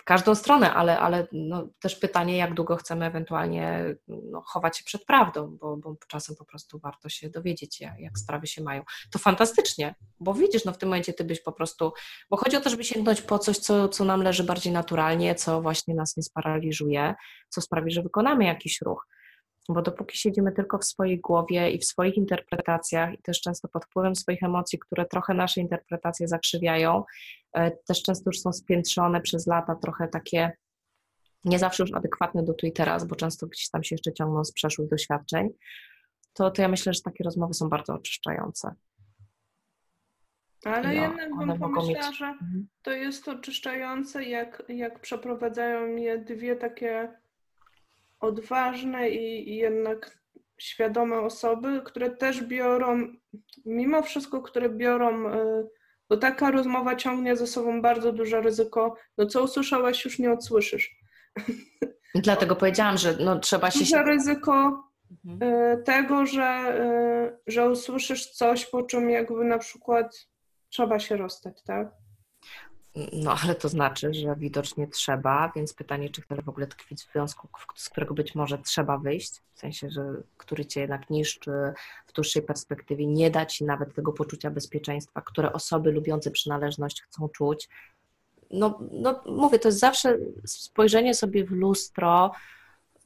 w 0.00 0.04
każdą 0.04 0.34
stronę, 0.34 0.74
ale, 0.74 0.98
ale 0.98 1.26
no, 1.32 1.68
też 1.80 1.96
pytanie, 1.96 2.36
jak 2.36 2.54
długo 2.54 2.76
chcemy 2.76 3.06
ewentualnie 3.06 3.96
no, 4.08 4.42
chować 4.46 4.78
się 4.78 4.84
przed 4.84 5.04
prawdą, 5.04 5.56
bo, 5.60 5.76
bo 5.76 5.96
czasem 6.08 6.36
po 6.36 6.44
prostu 6.44 6.78
warto 6.78 7.08
się 7.08 7.30
dowiedzieć, 7.30 7.80
jak, 7.80 8.00
jak, 8.00 8.18
sprawy 8.18 8.46
się 8.46 8.62
mają. 8.62 8.82
To 9.10 9.18
fantastycznie, 9.18 9.94
bo 10.20 10.34
widzisz, 10.34 10.64
no 10.64 10.72
w 10.72 10.78
tym 10.78 10.88
momencie 10.88 11.12
ty 11.12 11.24
byś 11.24 11.42
po 11.42 11.52
prostu, 11.52 11.92
bo 12.30 12.36
chodzi 12.36 12.56
o 12.56 12.60
to, 12.60 12.70
żeby 12.70 12.84
sięgnąć 12.84 13.22
po 13.22 13.38
coś, 13.38 13.58
co, 13.58 13.88
co 13.88 14.04
nam 14.04 14.22
leży 14.22 14.44
bardziej 14.44 14.72
naturalnie, 14.72 15.34
co 15.34 15.62
właśnie 15.62 15.94
nas 15.94 16.16
nie 16.16 16.22
sparaliżuje, 16.22 17.14
co 17.48 17.60
sprawi, 17.60 17.90
że 17.90 18.02
wykonamy 18.02 18.44
jakiś 18.44 18.80
ruch 18.80 19.06
bo 19.68 19.82
dopóki 19.82 20.18
siedzimy 20.18 20.52
tylko 20.52 20.78
w 20.78 20.84
swojej 20.84 21.20
głowie 21.20 21.70
i 21.70 21.78
w 21.78 21.84
swoich 21.84 22.16
interpretacjach 22.16 23.14
i 23.14 23.22
też 23.22 23.40
często 23.40 23.68
pod 23.68 23.84
wpływem 23.84 24.16
swoich 24.16 24.42
emocji, 24.42 24.78
które 24.78 25.06
trochę 25.06 25.34
nasze 25.34 25.60
interpretacje 25.60 26.28
zakrzywiają, 26.28 27.04
też 27.86 28.02
często 28.02 28.30
już 28.30 28.40
są 28.40 28.52
spiętrzone 28.52 29.20
przez 29.20 29.46
lata, 29.46 29.74
trochę 29.74 30.08
takie 30.08 30.52
nie 31.44 31.58
zawsze 31.58 31.82
już 31.82 31.94
adekwatne 31.94 32.42
do 32.42 32.54
tu 32.54 32.66
i 32.66 32.72
teraz, 32.72 33.06
bo 33.06 33.16
często 33.16 33.46
gdzieś 33.46 33.70
tam 33.70 33.84
się 33.84 33.94
jeszcze 33.94 34.12
ciągną 34.12 34.44
z 34.44 34.52
przeszłych 34.52 34.88
doświadczeń, 34.88 35.48
to, 36.32 36.50
to 36.50 36.62
ja 36.62 36.68
myślę, 36.68 36.94
że 36.94 37.00
takie 37.02 37.24
rozmowy 37.24 37.54
są 37.54 37.68
bardzo 37.68 37.94
oczyszczające. 37.94 38.74
Ale 40.64 40.82
no, 40.82 40.92
jednak 40.92 41.36
bym 41.36 41.58
pomyślała, 41.58 42.08
mieć... 42.08 42.18
że 42.18 42.26
mhm. 42.26 42.68
to 42.82 42.90
jest 42.90 43.28
oczyszczające, 43.28 44.24
jak, 44.24 44.62
jak 44.68 45.00
przeprowadzają 45.00 45.96
je 45.96 46.18
dwie 46.18 46.56
takie 46.56 47.12
odważne 48.20 49.10
i, 49.10 49.50
i 49.50 49.56
jednak 49.56 50.18
świadome 50.58 51.20
osoby, 51.20 51.82
które 51.84 52.10
też 52.10 52.44
biorą, 52.44 53.12
mimo 53.66 54.02
wszystko, 54.02 54.42
które 54.42 54.68
biorą, 54.68 55.28
e, 55.28 55.64
bo 56.10 56.16
taka 56.16 56.50
rozmowa 56.50 56.96
ciągnie 56.96 57.36
ze 57.36 57.46
sobą 57.46 57.82
bardzo 57.82 58.12
duże 58.12 58.40
ryzyko, 58.40 58.96
no 59.18 59.26
co 59.26 59.42
usłyszałaś, 59.42 60.04
już 60.04 60.18
nie 60.18 60.32
odsłyszysz. 60.32 60.96
Dlatego 62.14 62.56
powiedziałam, 62.56 62.98
że 62.98 63.16
no, 63.20 63.38
trzeba 63.38 63.70
się... 63.70 63.78
Duże 63.78 64.02
ryzyko 64.02 64.82
mhm. 65.24 65.52
E, 65.52 65.76
tego, 65.76 66.26
że, 66.26 66.42
e, 66.44 67.38
że 67.46 67.70
usłyszysz 67.70 68.30
coś, 68.30 68.66
po 68.66 68.82
czym 68.82 69.10
jakby 69.10 69.44
na 69.44 69.58
przykład 69.58 70.28
trzeba 70.68 70.98
się 70.98 71.16
rozstać, 71.16 71.62
tak? 71.62 71.88
No, 73.12 73.36
ale 73.42 73.54
to 73.54 73.68
znaczy, 73.68 74.14
że 74.14 74.36
widocznie 74.36 74.88
trzeba, 74.88 75.52
więc 75.56 75.74
pytanie, 75.74 76.10
czy 76.10 76.22
chcesz 76.22 76.40
w 76.40 76.48
ogóle 76.48 76.66
tkwić 76.66 77.02
w 77.04 77.12
związku, 77.12 77.48
z 77.76 77.88
którego 77.88 78.14
być 78.14 78.34
może 78.34 78.58
trzeba 78.58 78.98
wyjść, 78.98 79.42
w 79.54 79.58
sensie, 79.58 79.90
że 79.90 80.02
który 80.36 80.66
cię 80.66 80.80
jednak 80.80 81.10
niszczy 81.10 81.50
w 82.06 82.12
dłuższej 82.12 82.42
perspektywie, 82.42 83.06
nie 83.06 83.30
da 83.30 83.46
ci 83.46 83.64
nawet 83.64 83.94
tego 83.94 84.12
poczucia 84.12 84.50
bezpieczeństwa, 84.50 85.20
które 85.20 85.52
osoby 85.52 85.92
lubiące 85.92 86.30
przynależność 86.30 87.02
chcą 87.02 87.28
czuć. 87.28 87.68
No, 88.50 88.80
no 88.92 89.22
mówię, 89.26 89.58
to 89.58 89.68
jest 89.68 89.80
zawsze 89.80 90.18
spojrzenie 90.46 91.14
sobie 91.14 91.44
w 91.44 91.50
lustro, 91.50 92.32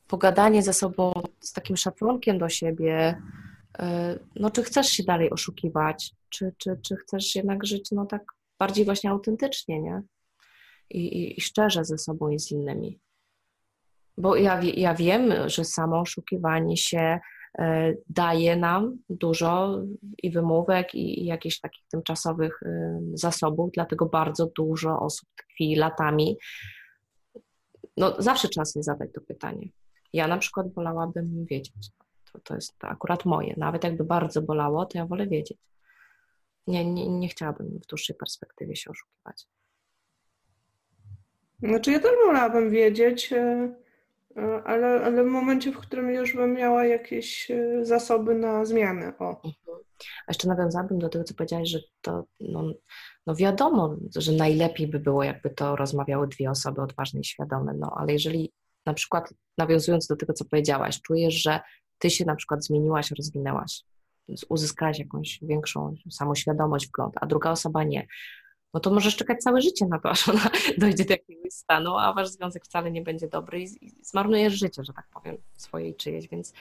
pogadanie 0.08 0.62
ze 0.62 0.72
sobą 0.72 1.12
z 1.40 1.52
takim 1.52 1.76
szacunkiem 1.76 2.38
do 2.38 2.48
siebie, 2.48 3.22
e, 3.78 4.18
no 4.36 4.50
czy 4.50 4.62
chcesz 4.62 4.88
się 4.88 5.02
dalej 5.02 5.30
oszukiwać, 5.30 6.14
czy, 6.28 6.54
czy, 6.58 6.78
czy 6.82 6.96
chcesz 6.96 7.34
jednak 7.34 7.66
żyć 7.66 7.90
no 7.90 8.06
tak 8.06 8.22
bardziej 8.64 8.84
właśnie 8.84 9.10
autentycznie, 9.10 9.82
nie? 9.82 10.02
I, 10.90 10.98
i, 10.98 11.38
i 11.38 11.40
szczerze 11.40 11.84
ze 11.84 11.98
sobą 11.98 12.28
i 12.28 12.38
z 12.38 12.50
innymi. 12.50 13.00
Bo 14.18 14.36
ja, 14.36 14.62
ja 14.62 14.94
wiem, 14.94 15.32
że 15.46 15.64
samo 15.64 16.00
oszukiwanie 16.00 16.76
się 16.76 17.20
e, 17.58 17.94
daje 18.08 18.56
nam 18.56 18.98
dużo 19.08 19.78
i 20.22 20.30
wymówek, 20.30 20.94
i, 20.94 21.24
jakichś 21.24 21.60
takich 21.60 21.84
tymczasowych 21.88 22.62
e, 22.62 23.00
zasobów, 23.14 23.70
dlatego 23.74 24.06
bardzo 24.06 24.46
dużo 24.56 25.00
osób 25.00 25.28
tkwi 25.36 25.76
latami. 25.76 26.36
No, 27.96 28.14
zawsze 28.18 28.48
trzeba 28.48 28.64
sobie 28.64 28.82
zadać 28.82 29.10
to 29.14 29.20
pytanie. 29.20 29.68
Ja 30.12 30.28
na 30.28 30.38
przykład 30.38 30.74
wolałabym 30.74 31.44
wiedzieć. 31.50 31.90
To, 32.32 32.38
to 32.44 32.54
jest 32.54 32.74
akurat 32.80 33.24
moje. 33.24 33.54
Nawet 33.56 33.84
jakby 33.84 34.04
bardzo 34.04 34.42
bolało, 34.42 34.86
to 34.86 34.98
ja 34.98 35.06
wolę 35.06 35.26
wiedzieć 35.26 35.58
nie, 36.66 36.84
nie, 36.84 37.08
nie 37.08 37.28
chciałabym 37.28 37.78
w 37.82 37.86
dłuższej 37.86 38.16
perspektywie 38.16 38.76
się 38.76 38.90
oszukiwać. 38.90 39.46
Znaczy 41.62 41.92
ja 41.92 42.00
też 42.00 42.10
wolałabym 42.26 42.70
wiedzieć, 42.70 43.32
e, 43.32 43.74
e, 44.36 44.62
ale, 44.64 44.86
ale 44.86 45.24
w 45.24 45.26
momencie, 45.26 45.72
w 45.72 45.78
którym 45.78 46.10
już 46.10 46.34
bym 46.34 46.54
miała 46.54 46.86
jakieś 46.86 47.50
e, 47.50 47.84
zasoby 47.84 48.34
na 48.34 48.64
zmianę. 48.64 49.12
O. 49.18 49.28
Mhm. 49.36 49.54
A 50.26 50.30
jeszcze 50.30 50.48
nawiązałabym 50.48 50.98
do 50.98 51.08
tego, 51.08 51.24
co 51.24 51.34
powiedziałaś, 51.34 51.68
że 51.68 51.78
to 52.00 52.24
no, 52.40 52.72
no 53.26 53.34
wiadomo, 53.34 53.96
że 54.16 54.32
najlepiej 54.32 54.88
by 54.88 54.98
było, 54.98 55.24
jakby 55.24 55.50
to 55.50 55.76
rozmawiały 55.76 56.28
dwie 56.28 56.50
osoby 56.50 56.82
odważne 56.82 57.20
i 57.20 57.24
świadome, 57.24 57.74
no 57.74 57.94
ale 57.96 58.12
jeżeli 58.12 58.52
na 58.86 58.94
przykład 58.94 59.34
nawiązując 59.58 60.06
do 60.06 60.16
tego, 60.16 60.32
co 60.32 60.44
powiedziałaś, 60.44 61.00
czujesz, 61.00 61.34
że 61.34 61.60
ty 61.98 62.10
się 62.10 62.24
na 62.24 62.36
przykład 62.36 62.64
zmieniłaś, 62.64 63.10
rozwinęłaś, 63.10 63.82
uzyskałaś 64.48 64.98
jakąś 64.98 65.38
większą 65.42 65.94
samoświadomość, 66.10 66.88
wgląd, 66.88 67.14
a 67.20 67.26
druga 67.26 67.50
osoba 67.50 67.84
nie, 67.84 68.06
no 68.74 68.80
to 68.80 68.90
możesz 68.90 69.16
czekać 69.16 69.38
całe 69.38 69.60
życie 69.62 69.86
na 69.86 69.98
to, 69.98 70.10
aż 70.14 70.28
ona 70.28 70.50
dojdzie 70.78 71.04
do 71.04 71.12
jakiegoś 71.12 71.52
stanu, 71.52 71.98
a 71.98 72.12
wasz 72.12 72.28
związek 72.28 72.64
wcale 72.64 72.90
nie 72.90 73.02
będzie 73.02 73.28
dobry 73.28 73.62
i, 73.62 73.90
zmarnujesz 74.02 74.54
życie, 74.54 74.84
że 74.84 74.92
tak 74.92 75.08
powiem, 75.08 75.36
swoje 75.54 75.88
i 75.88 75.96
czyjeś, 75.96 76.28
więc 76.28 76.52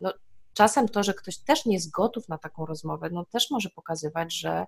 no, 0.00 0.12
czasem 0.54 0.88
to, 0.88 1.02
że 1.02 1.14
ktoś 1.14 1.38
też 1.38 1.66
nie 1.66 1.74
jest 1.74 1.90
gotów 1.90 2.28
na 2.28 2.38
taką 2.38 2.66
rozmowę, 2.66 3.10
no 3.12 3.24
też 3.24 3.50
może 3.50 3.70
pokazywać, 3.70 4.34
że 4.34 4.66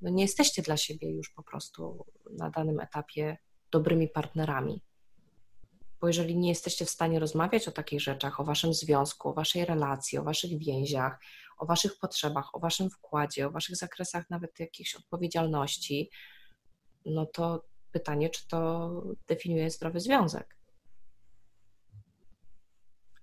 no, 0.00 0.10
nie 0.10 0.22
jesteście 0.22 0.62
dla 0.62 0.76
siebie 0.76 1.10
już 1.10 1.30
po 1.30 1.42
prostu 1.42 2.06
na 2.30 2.50
danym 2.50 2.80
etapie 2.80 3.38
dobrymi 3.70 4.08
partnerami. 4.08 4.82
Bo 6.00 6.06
jeżeli 6.06 6.36
nie 6.36 6.48
jesteście 6.48 6.84
w 6.84 6.90
stanie 6.90 7.18
rozmawiać 7.18 7.68
o 7.68 7.72
takich 7.72 8.00
rzeczach, 8.00 8.40
o 8.40 8.44
waszym 8.44 8.74
związku, 8.74 9.28
o 9.28 9.32
waszej 9.32 9.64
relacji, 9.64 10.18
o 10.18 10.24
waszych 10.24 10.58
więziach, 10.58 11.20
o 11.58 11.66
waszych 11.66 11.98
potrzebach, 11.98 12.54
o 12.54 12.58
waszym 12.58 12.90
wkładzie, 12.90 13.46
o 13.46 13.50
waszych 13.50 13.76
zakresach 13.76 14.30
nawet 14.30 14.60
jakichś 14.60 14.94
odpowiedzialności, 14.94 16.10
no 17.04 17.26
to 17.26 17.64
pytanie, 17.92 18.30
czy 18.30 18.48
to 18.48 18.90
definiuje 19.26 19.70
zdrowy 19.70 20.00
związek. 20.00 20.56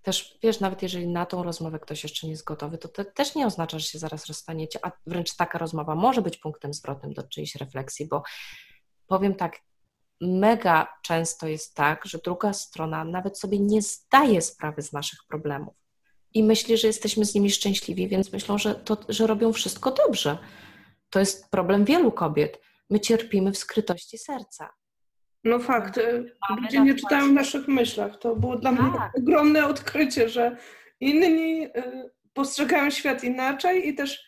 Też 0.02 0.38
wiesz, 0.44 0.60
nawet 0.60 0.82
jeżeli 0.82 1.08
na 1.08 1.26
tą 1.26 1.44
rozmowę 1.44 1.80
ktoś 1.80 2.04
jeszcze 2.04 2.28
nie 2.28 2.32
jest 2.32 2.44
gotowy, 2.44 2.78
to, 2.78 2.88
to 2.88 3.06
też 3.06 3.36
nie 3.36 3.46
oznacza, 3.46 3.80
że 3.80 3.86
się 3.86 4.00
zaraz 4.00 4.26
rozstaniecie, 4.26 4.80
a 4.86 4.92
wręcz 5.08 5.36
taka 5.36 5.58
rozmowa 5.58 5.96
może 5.96 6.22
być 6.22 6.38
punktem 6.38 6.74
zwrotnym 6.74 7.14
do 7.14 7.24
czyjejś 7.24 7.56
refleksji, 7.56 8.08
bo 8.08 8.24
powiem 9.08 9.36
tak, 9.36 9.60
mega 10.22 10.88
często 11.04 11.48
jest 11.48 11.76
tak, 11.76 12.06
że 12.06 12.18
druga 12.18 12.54
strona 12.54 13.04
nawet 13.04 13.40
sobie 13.40 13.60
nie 13.60 13.82
zdaje 13.82 14.42
sprawy 14.42 14.82
z 14.82 14.94
naszych 14.94 15.20
problemów 15.28 15.85
i 16.36 16.44
myśli, 16.44 16.78
że 16.78 16.88
jesteśmy 16.88 17.26
z 17.26 17.36
nimi 17.36 17.50
szczęśliwi, 17.50 18.08
więc 18.08 18.34
myślą, 18.34 18.58
że, 18.58 18.76
to, 18.76 18.98
że 19.10 19.28
robią 19.28 19.54
wszystko 19.54 19.92
dobrze. 19.92 20.38
To 21.10 21.20
jest 21.20 21.50
problem 21.50 21.86
wielu 21.86 22.12
kobiet. 22.12 22.62
My 22.90 23.00
cierpimy 23.00 23.52
w 23.52 23.58
skrytości 23.58 24.18
serca. 24.18 24.70
No 25.44 25.60
fakt, 25.60 26.00
Mamy 26.50 26.62
ludzie 26.62 26.80
nie 26.80 26.96
czytają 26.96 27.28
w 27.28 27.34
naszych 27.34 27.68
myślach. 27.68 28.20
To 28.20 28.36
było 28.36 28.56
dla 28.56 28.72
tak. 28.72 28.82
mnie 28.82 28.92
ogromne 29.18 29.68
odkrycie, 29.68 30.30
że 30.30 30.58
inni 31.00 31.66
y, 31.66 31.72
postrzegają 32.34 32.90
świat 32.90 33.24
inaczej 33.24 33.88
i 33.88 33.96
też, 33.96 34.24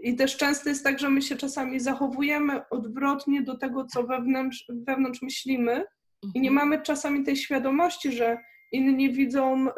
i 0.00 0.16
też 0.16 0.36
często 0.36 0.68
jest 0.68 0.84
tak, 0.84 0.98
że 0.98 1.10
my 1.10 1.22
się 1.22 1.36
czasami 1.36 1.80
zachowujemy 1.80 2.68
odwrotnie 2.70 3.42
do 3.42 3.58
tego, 3.58 3.84
co 3.84 4.02
wewnątrz, 4.02 4.64
wewnątrz 4.86 5.22
myślimy 5.22 5.72
mhm. 5.72 6.32
i 6.34 6.40
nie 6.40 6.50
mhm. 6.50 6.54
mamy 6.68 6.82
czasami 6.82 7.24
tej 7.24 7.36
świadomości, 7.36 8.12
że 8.12 8.38
inni 8.72 9.12
widzą 9.12 9.68
y, 9.68 9.72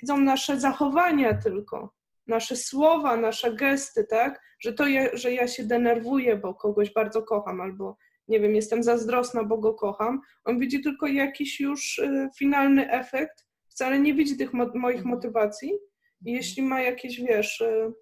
widzą 0.00 0.20
nasze 0.20 0.60
zachowania 0.60 1.34
tylko, 1.34 1.94
nasze 2.26 2.56
słowa, 2.56 3.16
nasze 3.16 3.54
gesty, 3.54 4.04
tak? 4.04 4.40
Że 4.60 4.72
to, 4.72 4.86
je, 4.86 5.10
że 5.12 5.32
ja 5.32 5.48
się 5.48 5.64
denerwuję, 5.64 6.36
bo 6.36 6.54
kogoś 6.54 6.92
bardzo 6.92 7.22
kocham, 7.22 7.60
albo 7.60 7.96
nie 8.28 8.40
wiem, 8.40 8.54
jestem 8.54 8.82
zazdrosna, 8.82 9.44
bo 9.44 9.58
go 9.58 9.74
kocham. 9.74 10.20
On 10.44 10.58
widzi 10.58 10.80
tylko 10.80 11.06
jakiś 11.06 11.60
już 11.60 11.98
y, 11.98 12.28
finalny 12.38 12.90
efekt, 12.90 13.46
wcale 13.68 13.98
nie 13.98 14.14
widzi 14.14 14.36
tych 14.36 14.52
mo 14.52 14.66
moich 14.74 14.96
mhm. 14.96 15.14
motywacji. 15.14 15.68
I 15.68 16.30
mhm. 16.30 16.36
jeśli 16.36 16.62
ma 16.62 16.80
jakieś, 16.80 17.20
wiesz, 17.20 17.60
y, 17.60 17.92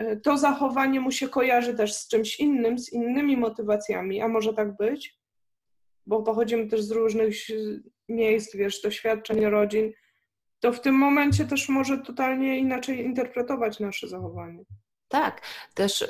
y, 0.00 0.20
to 0.24 0.38
zachowanie 0.38 1.00
mu 1.00 1.10
się 1.10 1.28
kojarzy 1.28 1.74
też 1.74 1.94
z 1.94 2.08
czymś 2.08 2.40
innym, 2.40 2.78
z 2.78 2.92
innymi 2.92 3.36
motywacjami, 3.36 4.20
a 4.20 4.28
może 4.28 4.54
tak 4.54 4.76
być, 4.76 5.18
bo 6.06 6.22
pochodzimy 6.22 6.68
też 6.68 6.82
z 6.82 6.90
różnych 6.90 7.34
miejsc, 8.08 8.56
wiesz, 8.56 8.82
doświadczeń, 8.82 9.44
rodzin, 9.44 9.92
to 10.62 10.72
w 10.72 10.80
tym 10.80 10.94
momencie 10.94 11.44
też 11.46 11.68
może 11.68 11.98
totalnie 11.98 12.58
inaczej 12.58 13.04
interpretować 13.04 13.80
nasze 13.80 14.08
zachowanie. 14.08 14.64
Tak, 15.08 15.40
też 15.74 16.02
y, 16.02 16.06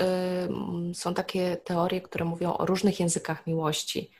są 0.94 1.14
takie 1.14 1.56
teorie, 1.56 2.00
które 2.00 2.24
mówią 2.24 2.56
o 2.56 2.66
różnych 2.66 3.00
językach 3.00 3.46
miłości, 3.46 4.10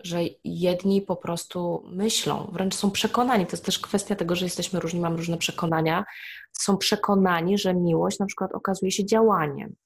że 0.00 0.18
jedni 0.44 1.02
po 1.02 1.16
prostu 1.16 1.84
myślą, 1.86 2.50
wręcz 2.52 2.74
są 2.74 2.90
przekonani, 2.90 3.46
to 3.46 3.52
jest 3.52 3.64
też 3.64 3.78
kwestia 3.78 4.16
tego, 4.16 4.36
że 4.36 4.46
jesteśmy 4.46 4.80
różni, 4.80 5.00
mamy 5.00 5.16
różne 5.16 5.38
przekonania, 5.38 6.04
są 6.52 6.76
przekonani, 6.76 7.58
że 7.58 7.74
miłość 7.74 8.18
na 8.18 8.26
przykład 8.26 8.52
okazuje 8.54 8.92
się 8.92 9.06
działaniem. 9.06 9.76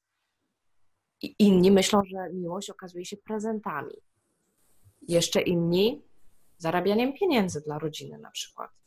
I 1.23 1.35
inni 1.39 1.71
myślą, 1.71 2.03
że 2.05 2.33
miłość 2.33 2.71
okazuje 2.71 3.05
się 3.05 3.17
prezentami. 3.17 3.95
Jeszcze 5.09 5.41
inni 5.41 6.03
zarabianiem 6.59 7.13
pieniędzy 7.13 7.61
dla 7.61 7.79
rodziny 7.79 8.19
na 8.19 8.31
przykład. 8.31 8.82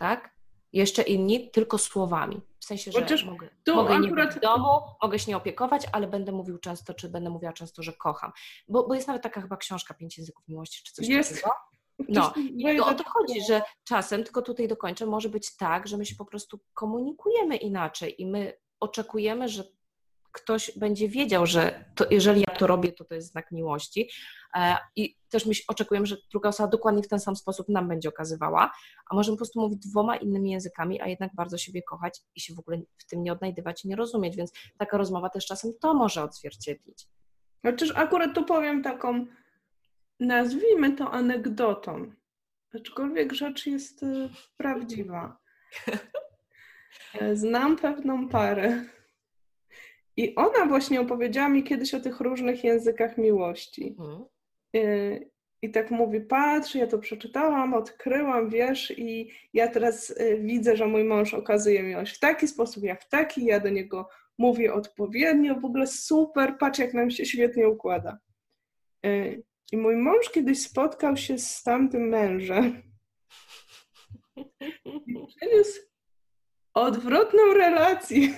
Tak? 0.00 0.34
Jeszcze 0.72 1.02
inni 1.02 1.50
tylko 1.50 1.78
słowami. 1.78 2.40
W 2.60 2.64
sensie, 2.64 2.92
że 2.92 3.00
Chociaż 3.00 3.24
mogę, 3.24 3.48
mogę 3.66 3.94
akurat... 3.94 4.02
nie 4.02 4.10
być 4.10 4.30
w 4.30 4.40
domu, 4.40 4.68
mogę 5.02 5.18
się 5.18 5.30
nie 5.30 5.36
opiekować, 5.36 5.86
ale 5.92 6.06
będę 6.06 6.32
mówił 6.32 6.58
często, 6.58 6.94
czy 6.94 7.08
będę 7.08 7.30
mówiła 7.30 7.52
często, 7.52 7.82
że 7.82 7.92
kocham. 7.92 8.32
Bo, 8.68 8.86
bo 8.88 8.94
jest 8.94 9.06
nawet 9.08 9.22
taka 9.22 9.40
chyba 9.40 9.56
książka 9.56 9.94
Pięć 9.94 10.18
języków 10.18 10.48
miłości, 10.48 10.82
czy 10.84 10.92
coś 10.92 11.08
jest. 11.08 11.34
takiego. 11.34 11.50
No, 12.08 12.32
i 12.36 12.76
to 12.78 12.86
o 12.86 12.94
to 12.94 13.04
chodzi, 13.04 13.44
że 13.48 13.62
czasem, 13.84 14.24
tylko 14.24 14.42
tutaj 14.42 14.68
dokończę, 14.68 15.06
może 15.06 15.28
być 15.28 15.56
tak, 15.56 15.88
że 15.88 15.96
my 15.96 16.06
się 16.06 16.16
po 16.16 16.24
prostu 16.24 16.60
komunikujemy 16.74 17.56
inaczej 17.56 18.22
i 18.22 18.26
my 18.26 18.52
oczekujemy, 18.80 19.48
że 19.48 19.64
ktoś 20.32 20.78
będzie 20.78 21.08
wiedział, 21.08 21.46
że 21.46 21.84
to, 21.94 22.04
jeżeli 22.10 22.40
ja 22.40 22.49
to 22.60 22.66
robię, 22.66 22.92
to 22.92 23.04
to 23.04 23.14
jest 23.14 23.32
znak 23.32 23.52
miłości. 23.52 24.10
E, 24.54 24.76
I 24.96 25.16
też 25.28 25.46
my 25.46 25.52
oczekujemy, 25.68 26.06
że 26.06 26.16
druga 26.30 26.48
osoba 26.48 26.68
dokładnie 26.68 27.02
w 27.02 27.08
ten 27.08 27.20
sam 27.20 27.36
sposób 27.36 27.68
nam 27.68 27.88
będzie 27.88 28.08
okazywała, 28.08 28.72
a 29.10 29.14
możemy 29.14 29.36
po 29.36 29.38
prostu 29.38 29.60
mówić 29.60 29.78
dwoma 29.78 30.16
innymi 30.16 30.50
językami, 30.50 31.00
a 31.00 31.06
jednak 31.06 31.34
bardzo 31.34 31.58
siebie 31.58 31.82
kochać 31.82 32.20
i 32.34 32.40
się 32.40 32.54
w 32.54 32.58
ogóle 32.58 32.80
w 32.98 33.06
tym 33.06 33.22
nie 33.22 33.32
odnajdywać 33.32 33.84
i 33.84 33.88
nie 33.88 33.96
rozumieć, 33.96 34.36
więc 34.36 34.52
taka 34.78 34.98
rozmowa 34.98 35.28
też 35.28 35.46
czasem 35.46 35.72
to 35.80 35.94
może 35.94 36.22
odzwierciedlić. 36.22 37.06
Chociaż 37.62 37.92
akurat 37.94 38.34
tu 38.34 38.44
powiem 38.44 38.82
taką, 38.82 39.26
nazwijmy 40.20 40.96
to 40.96 41.10
anegdotą, 41.10 42.12
aczkolwiek 42.74 43.32
rzecz 43.32 43.66
jest 43.66 44.02
y, 44.02 44.28
prawdziwa. 44.56 45.36
E, 47.14 47.36
znam 47.36 47.76
pewną 47.76 48.28
parę, 48.28 48.84
i 50.16 50.34
ona 50.34 50.66
właśnie 50.66 51.00
opowiedziała 51.00 51.48
mi 51.48 51.64
kiedyś 51.64 51.94
o 51.94 52.00
tych 52.00 52.20
różnych 52.20 52.64
językach 52.64 53.18
miłości. 53.18 53.96
Mhm. 53.98 54.24
Y, 54.76 55.30
I 55.62 55.70
tak 55.70 55.90
mówi, 55.90 56.20
patrz, 56.20 56.74
ja 56.74 56.86
to 56.86 56.98
przeczytałam, 56.98 57.74
odkryłam, 57.74 58.50
wiesz, 58.50 58.98
i 58.98 59.30
ja 59.52 59.68
teraz 59.68 60.10
y, 60.10 60.40
widzę, 60.42 60.76
że 60.76 60.86
mój 60.86 61.04
mąż 61.04 61.34
okazuje 61.34 61.82
miłość 61.82 62.16
w 62.16 62.20
taki 62.20 62.48
sposób, 62.48 62.84
jak 62.84 63.02
w 63.02 63.08
taki, 63.08 63.44
ja 63.44 63.60
do 63.60 63.68
niego 63.68 64.08
mówię 64.38 64.74
odpowiednio, 64.74 65.60
w 65.60 65.64
ogóle 65.64 65.86
super, 65.86 66.58
patrz 66.58 66.78
jak 66.78 66.94
nam 66.94 67.10
się 67.10 67.26
świetnie 67.26 67.68
układa. 67.68 68.18
Y, 69.06 69.42
I 69.72 69.76
mój 69.76 69.96
mąż 69.96 70.30
kiedyś 70.30 70.62
spotkał 70.62 71.16
się 71.16 71.38
z 71.38 71.62
tamtym 71.62 72.08
mężem 72.08 72.82
i 75.06 75.26
przyniósł 75.26 75.80
odwrotną 76.74 77.54
relację. 77.54 78.28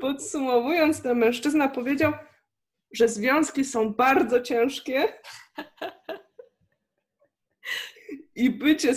Podsumowując, 0.00 1.02
ten 1.02 1.18
mężczyzna 1.18 1.68
powiedział, 1.68 2.12
że 2.92 3.08
związki 3.08 3.64
są 3.64 3.94
bardzo 3.94 4.40
ciężkie 4.40 5.08
i 8.34 8.50
bycie 8.50 8.94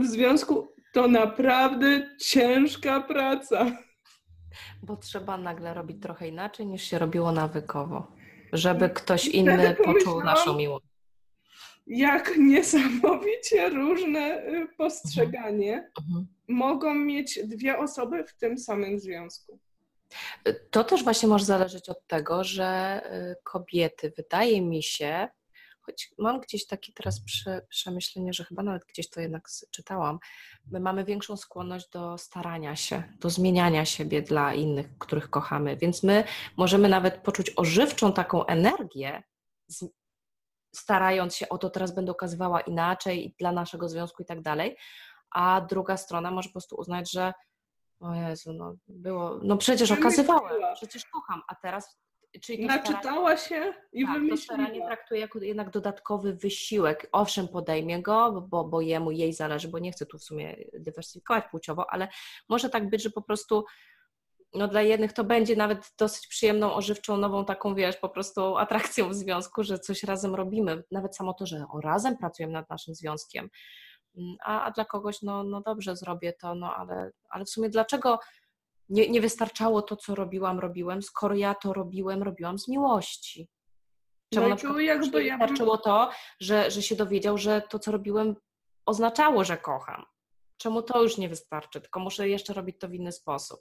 w 0.00 0.06
związku 0.06 0.74
to 0.92 1.08
naprawdę 1.08 2.16
ciężka 2.20 3.00
praca. 3.00 3.66
Bo 4.82 4.96
trzeba 4.96 5.38
nagle 5.38 5.74
robić 5.74 6.02
trochę 6.02 6.28
inaczej 6.28 6.66
niż 6.66 6.82
się 6.82 6.98
robiło 6.98 7.32
nawykowo, 7.32 8.12
żeby 8.52 8.90
ktoś 8.90 9.26
inny 9.26 9.76
poczuł 9.84 10.24
naszą 10.24 10.56
miłość. 10.56 10.86
Jak 11.86 12.36
niesamowicie 12.38 13.68
różne 13.68 14.46
y, 14.46 14.68
postrzeganie 14.78 15.90
mhm. 16.00 16.26
mogą 16.48 16.94
mieć 16.94 17.38
dwie 17.44 17.78
osoby 17.78 18.24
w 18.24 18.36
tym 18.36 18.58
samym 18.58 19.00
związku. 19.00 19.60
To 20.70 20.84
też 20.84 21.04
właśnie 21.04 21.28
może 21.28 21.44
zależeć 21.44 21.88
od 21.88 22.06
tego, 22.06 22.44
że 22.44 23.00
y, 23.32 23.36
kobiety, 23.42 24.12
wydaje 24.16 24.62
mi 24.62 24.82
się, 24.82 25.28
choć 25.80 26.14
mam 26.18 26.40
gdzieś 26.40 26.66
takie 26.66 26.92
teraz 26.92 27.24
prze, 27.24 27.66
przemyślenie, 27.68 28.32
że 28.32 28.44
chyba 28.44 28.62
nawet 28.62 28.84
gdzieś 28.84 29.10
to 29.10 29.20
jednak 29.20 29.48
czytałam, 29.70 30.18
my 30.70 30.80
mamy 30.80 31.04
większą 31.04 31.36
skłonność 31.36 31.88
do 31.88 32.18
starania 32.18 32.76
się, 32.76 33.02
do 33.20 33.30
zmieniania 33.30 33.84
siebie 33.84 34.22
dla 34.22 34.54
innych, 34.54 34.98
których 34.98 35.30
kochamy, 35.30 35.76
więc 35.76 36.02
my 36.02 36.24
możemy 36.56 36.88
nawet 36.88 37.16
poczuć 37.16 37.52
ożywczą 37.56 38.12
taką 38.12 38.46
energię, 38.46 39.22
starając 40.74 41.36
się 41.36 41.48
o 41.48 41.58
to, 41.58 41.70
teraz 41.70 41.94
będę 41.94 42.12
okazywała 42.12 42.60
inaczej 42.60 43.34
dla 43.38 43.52
naszego 43.52 43.88
związku 43.88 44.22
i 44.22 44.26
tak 44.26 44.42
dalej, 44.42 44.76
a 45.30 45.60
druga 45.60 45.96
strona 45.96 46.30
może 46.30 46.48
po 46.48 46.52
prostu 46.52 46.76
uznać, 46.76 47.10
że 47.10 47.32
o 48.00 48.14
Jezu, 48.14 48.52
no 48.52 48.74
było, 48.88 49.40
no 49.42 49.56
przecież 49.56 49.90
okazywałem, 49.90 50.62
przecież 50.74 51.04
kocham, 51.04 51.42
a 51.48 51.54
teraz... 51.54 52.00
Czyli 52.42 52.66
Naczytała 52.66 53.36
się 53.36 53.74
i 53.92 54.04
tak, 54.04 54.14
wymyśliła. 54.14 54.36
to 54.36 54.42
staranie 54.42 54.86
traktuje 54.86 55.20
jako 55.20 55.38
jednak 55.38 55.70
dodatkowy 55.70 56.34
wysiłek. 56.34 57.08
Owszem, 57.12 57.48
podejmie 57.48 58.02
go, 58.02 58.46
bo, 58.48 58.64
bo 58.64 58.80
jemu, 58.80 59.10
jej 59.10 59.32
zależy, 59.32 59.68
bo 59.68 59.78
nie 59.78 59.92
chcę 59.92 60.06
tu 60.06 60.18
w 60.18 60.24
sumie 60.24 60.56
dywersyfikować 60.74 61.44
płciowo, 61.50 61.90
ale 61.90 62.08
może 62.48 62.70
tak 62.70 62.90
być, 62.90 63.02
że 63.02 63.10
po 63.10 63.22
prostu 63.22 63.64
no 64.54 64.68
dla 64.68 64.82
jednych 64.82 65.12
to 65.12 65.24
będzie 65.24 65.56
nawet 65.56 65.92
dosyć 65.98 66.26
przyjemną, 66.26 66.74
ożywczą, 66.74 67.16
nową 67.16 67.44
taką, 67.44 67.74
wiesz, 67.74 67.96
po 67.96 68.08
prostu 68.08 68.56
atrakcją 68.56 69.08
w 69.08 69.14
związku, 69.14 69.64
że 69.64 69.78
coś 69.78 70.02
razem 70.02 70.34
robimy. 70.34 70.84
Nawet 70.90 71.16
samo 71.16 71.34
to, 71.34 71.46
że 71.46 71.64
o, 71.72 71.80
razem 71.80 72.16
pracujemy 72.16 72.52
nad 72.52 72.70
naszym 72.70 72.94
związkiem, 72.94 73.50
a, 74.44 74.64
a 74.64 74.70
dla 74.70 74.84
kogoś, 74.84 75.22
no, 75.22 75.44
no 75.44 75.60
dobrze, 75.60 75.96
zrobię 75.96 76.32
to, 76.32 76.54
no 76.54 76.76
ale, 76.76 77.10
ale 77.30 77.44
w 77.44 77.50
sumie 77.50 77.68
dlaczego 77.68 78.18
nie, 78.88 79.10
nie 79.10 79.20
wystarczało 79.20 79.82
to, 79.82 79.96
co 79.96 80.14
robiłam, 80.14 80.58
robiłem, 80.58 81.02
skoro 81.02 81.34
ja 81.34 81.54
to 81.54 81.72
robiłem, 81.72 82.22
robiłam 82.22 82.58
z 82.58 82.68
miłości? 82.68 83.48
Czemu 84.34 84.48
no 84.48 84.80
jakby 84.80 85.24
ja 85.24 85.38
wystarczyło 85.38 85.78
to, 85.78 86.10
że, 86.40 86.70
że 86.70 86.82
się 86.82 86.96
dowiedział, 86.96 87.38
że 87.38 87.62
to, 87.70 87.78
co 87.78 87.92
robiłem, 87.92 88.36
oznaczało, 88.86 89.44
że 89.44 89.56
kocham? 89.56 90.04
Czemu 90.56 90.82
to 90.82 91.02
już 91.02 91.18
nie 91.18 91.28
wystarczy, 91.28 91.80
tylko 91.80 92.00
muszę 92.00 92.28
jeszcze 92.28 92.52
robić 92.52 92.76
to 92.78 92.88
w 92.88 92.94
inny 92.94 93.12
sposób? 93.12 93.60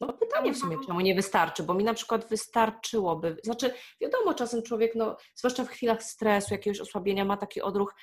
No 0.00 0.12
pytanie 0.12 0.52
w 0.52 0.58
sumie, 0.58 0.76
czemu 0.86 1.00
nie 1.00 1.14
wystarczy, 1.14 1.62
bo 1.62 1.74
mi 1.74 1.84
na 1.84 1.94
przykład 1.94 2.28
wystarczyłoby, 2.28 3.36
znaczy 3.44 3.74
wiadomo, 4.00 4.34
czasem 4.34 4.62
człowiek, 4.62 4.94
no, 4.94 5.16
zwłaszcza 5.34 5.64
w 5.64 5.68
chwilach 5.68 6.02
stresu, 6.02 6.54
jakiegoś 6.54 6.80
osłabienia 6.80 7.24
ma 7.24 7.36
taki 7.36 7.62
odruch, 7.62 7.94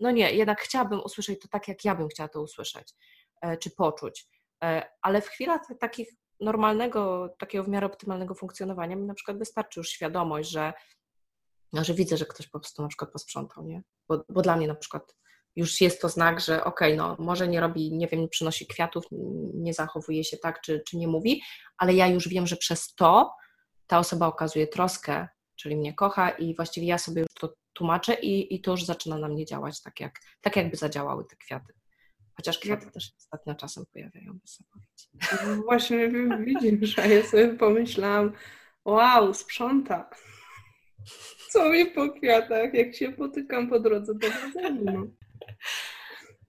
no 0.00 0.10
nie, 0.10 0.32
jednak 0.32 0.60
chciałabym 0.60 1.00
usłyszeć 1.00 1.40
to 1.40 1.48
tak, 1.48 1.68
jak 1.68 1.84
ja 1.84 1.94
bym 1.94 2.08
chciała 2.08 2.28
to 2.28 2.42
usłyszeć 2.42 2.94
e, 3.42 3.56
czy 3.56 3.70
poczuć. 3.70 4.26
E, 4.64 4.88
ale 5.02 5.22
w 5.22 5.28
chwilach 5.28 5.60
takich 5.80 6.08
normalnego, 6.40 7.34
takiego 7.38 7.64
w 7.64 7.68
miarę 7.68 7.86
optymalnego 7.86 8.34
funkcjonowania 8.34 8.96
mi 8.96 9.06
na 9.06 9.14
przykład 9.14 9.38
wystarczy 9.38 9.80
już 9.80 9.88
świadomość, 9.88 10.50
że, 10.50 10.72
no, 11.72 11.84
że 11.84 11.94
widzę, 11.94 12.16
że 12.16 12.26
ktoś 12.26 12.48
po 12.48 12.60
prostu 12.60 12.82
na 12.82 12.88
przykład 12.88 13.12
posprzątał, 13.12 13.64
nie? 13.64 13.82
Bo, 14.08 14.24
bo 14.28 14.42
dla 14.42 14.56
mnie 14.56 14.68
na 14.68 14.74
przykład 14.74 15.16
już 15.56 15.80
jest 15.80 16.00
to 16.00 16.08
znak, 16.08 16.40
że 16.40 16.64
okej, 16.64 16.94
okay, 16.94 16.96
no 16.96 17.16
może 17.24 17.48
nie 17.48 17.60
robi, 17.60 17.92
nie 17.92 18.06
wiem, 18.06 18.20
nie 18.20 18.28
przynosi 18.28 18.66
kwiatów, 18.66 19.04
nie 19.54 19.74
zachowuje 19.74 20.24
się 20.24 20.36
tak, 20.36 20.60
czy, 20.60 20.82
czy 20.86 20.96
nie 20.96 21.08
mówi, 21.08 21.42
ale 21.78 21.94
ja 21.94 22.06
już 22.06 22.28
wiem, 22.28 22.46
że 22.46 22.56
przez 22.56 22.94
to 22.94 23.32
ta 23.86 23.98
osoba 23.98 24.26
okazuje 24.26 24.66
troskę, 24.66 25.28
czyli 25.56 25.76
mnie 25.76 25.94
kocha 25.94 26.30
i 26.30 26.56
właściwie 26.56 26.86
ja 26.86 26.98
sobie 26.98 27.20
już 27.20 27.34
to 27.40 27.54
tłumaczę 27.80 28.14
i, 28.14 28.54
i 28.54 28.60
to 28.60 28.70
już 28.70 28.84
zaczyna 28.84 29.18
na 29.18 29.28
mnie 29.28 29.46
działać 29.46 29.82
tak, 29.82 30.00
jak, 30.00 30.20
tak 30.40 30.56
jakby 30.56 30.76
zadziałały 30.76 31.24
te 31.24 31.36
kwiaty. 31.36 31.72
Chociaż 32.36 32.58
kwiaty 32.58 32.90
też 32.90 33.12
ostatnio 33.18 33.54
czasem 33.54 33.84
pojawiają 33.92 34.38
zapowiedzi. 34.44 35.08
No 35.46 35.62
właśnie 35.62 36.10
widzisz, 36.40 36.94
że 36.94 37.08
ja 37.08 37.22
sobie 37.22 37.48
pomyślałam, 37.48 38.32
wow, 38.84 39.34
sprząta. 39.34 40.10
Co 41.50 41.70
mi 41.70 41.86
po 41.86 42.08
kwiatach, 42.08 42.74
jak 42.74 42.94
się 42.94 43.12
potykam 43.12 43.68
po 43.68 43.80
drodze 43.80 44.14
do 44.14 44.28
magazynu. 44.28 45.16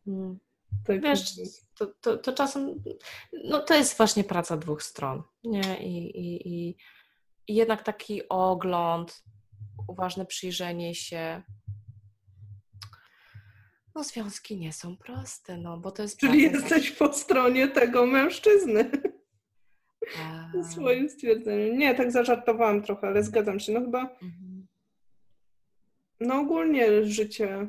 Hmm. 0.05 0.39
Tak 0.85 1.01
Wiesz, 1.01 1.21
to, 1.77 1.87
to, 2.01 2.17
to, 2.17 2.33
czasem, 2.33 2.83
no 3.43 3.59
to 3.59 3.75
jest 3.75 3.97
właśnie 3.97 4.23
praca 4.23 4.57
dwóch 4.57 4.83
stron, 4.83 5.23
nie? 5.43 5.83
I, 5.83 6.19
i, 6.19 6.47
i, 6.47 6.75
i 7.47 7.55
jednak 7.55 7.83
taki 7.83 8.29
ogląd, 8.29 9.23
uważne 9.87 10.25
przyjrzenie 10.25 10.95
się. 10.95 11.41
No, 13.95 14.03
związki 14.03 14.57
nie 14.57 14.73
są 14.73 14.97
proste, 14.97 15.57
no 15.57 15.77
bo 15.77 15.91
to 15.91 16.01
jest. 16.01 16.19
Czyli 16.19 16.41
jesteś 16.41 16.91
po 16.91 17.13
stronie 17.13 17.67
tego 17.67 18.05
mężczyzny. 18.05 18.91
A... 20.19 20.51
Swoim 20.71 21.09
stwierdzeniem. 21.09 21.77
Nie, 21.77 21.95
tak 21.95 22.11
zażartowałam 22.11 22.81
trochę, 22.81 23.07
ale 23.07 23.23
zgadzam 23.23 23.59
się. 23.59 23.71
No 23.71 23.81
chyba. 23.81 24.01
Mhm. 24.01 24.67
No 26.19 26.39
ogólnie 26.39 27.05
życie 27.05 27.67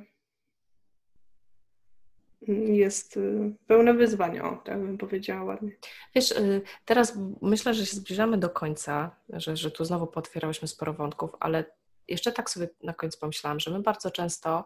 jest 2.66 3.16
y, 3.16 3.54
pełne 3.66 3.94
wyzwań, 3.94 4.38
o, 4.38 4.56
tak 4.56 4.78
bym 4.78 4.98
powiedziała 4.98 5.44
ładnie. 5.44 5.70
Wiesz, 6.14 6.30
y, 6.30 6.62
teraz 6.84 7.18
myślę, 7.42 7.74
że 7.74 7.86
się 7.86 7.96
zbliżamy 7.96 8.38
do 8.38 8.50
końca, 8.50 9.16
że, 9.28 9.56
że 9.56 9.70
tu 9.70 9.84
znowu 9.84 10.06
potwierałyśmy 10.06 10.68
sporo 10.68 10.92
wątków, 10.92 11.30
ale 11.40 11.64
jeszcze 12.08 12.32
tak 12.32 12.50
sobie 12.50 12.68
na 12.82 12.92
końcu 12.92 13.18
pomyślałam, 13.18 13.60
że 13.60 13.70
my 13.70 13.82
bardzo 13.82 14.10
często 14.10 14.64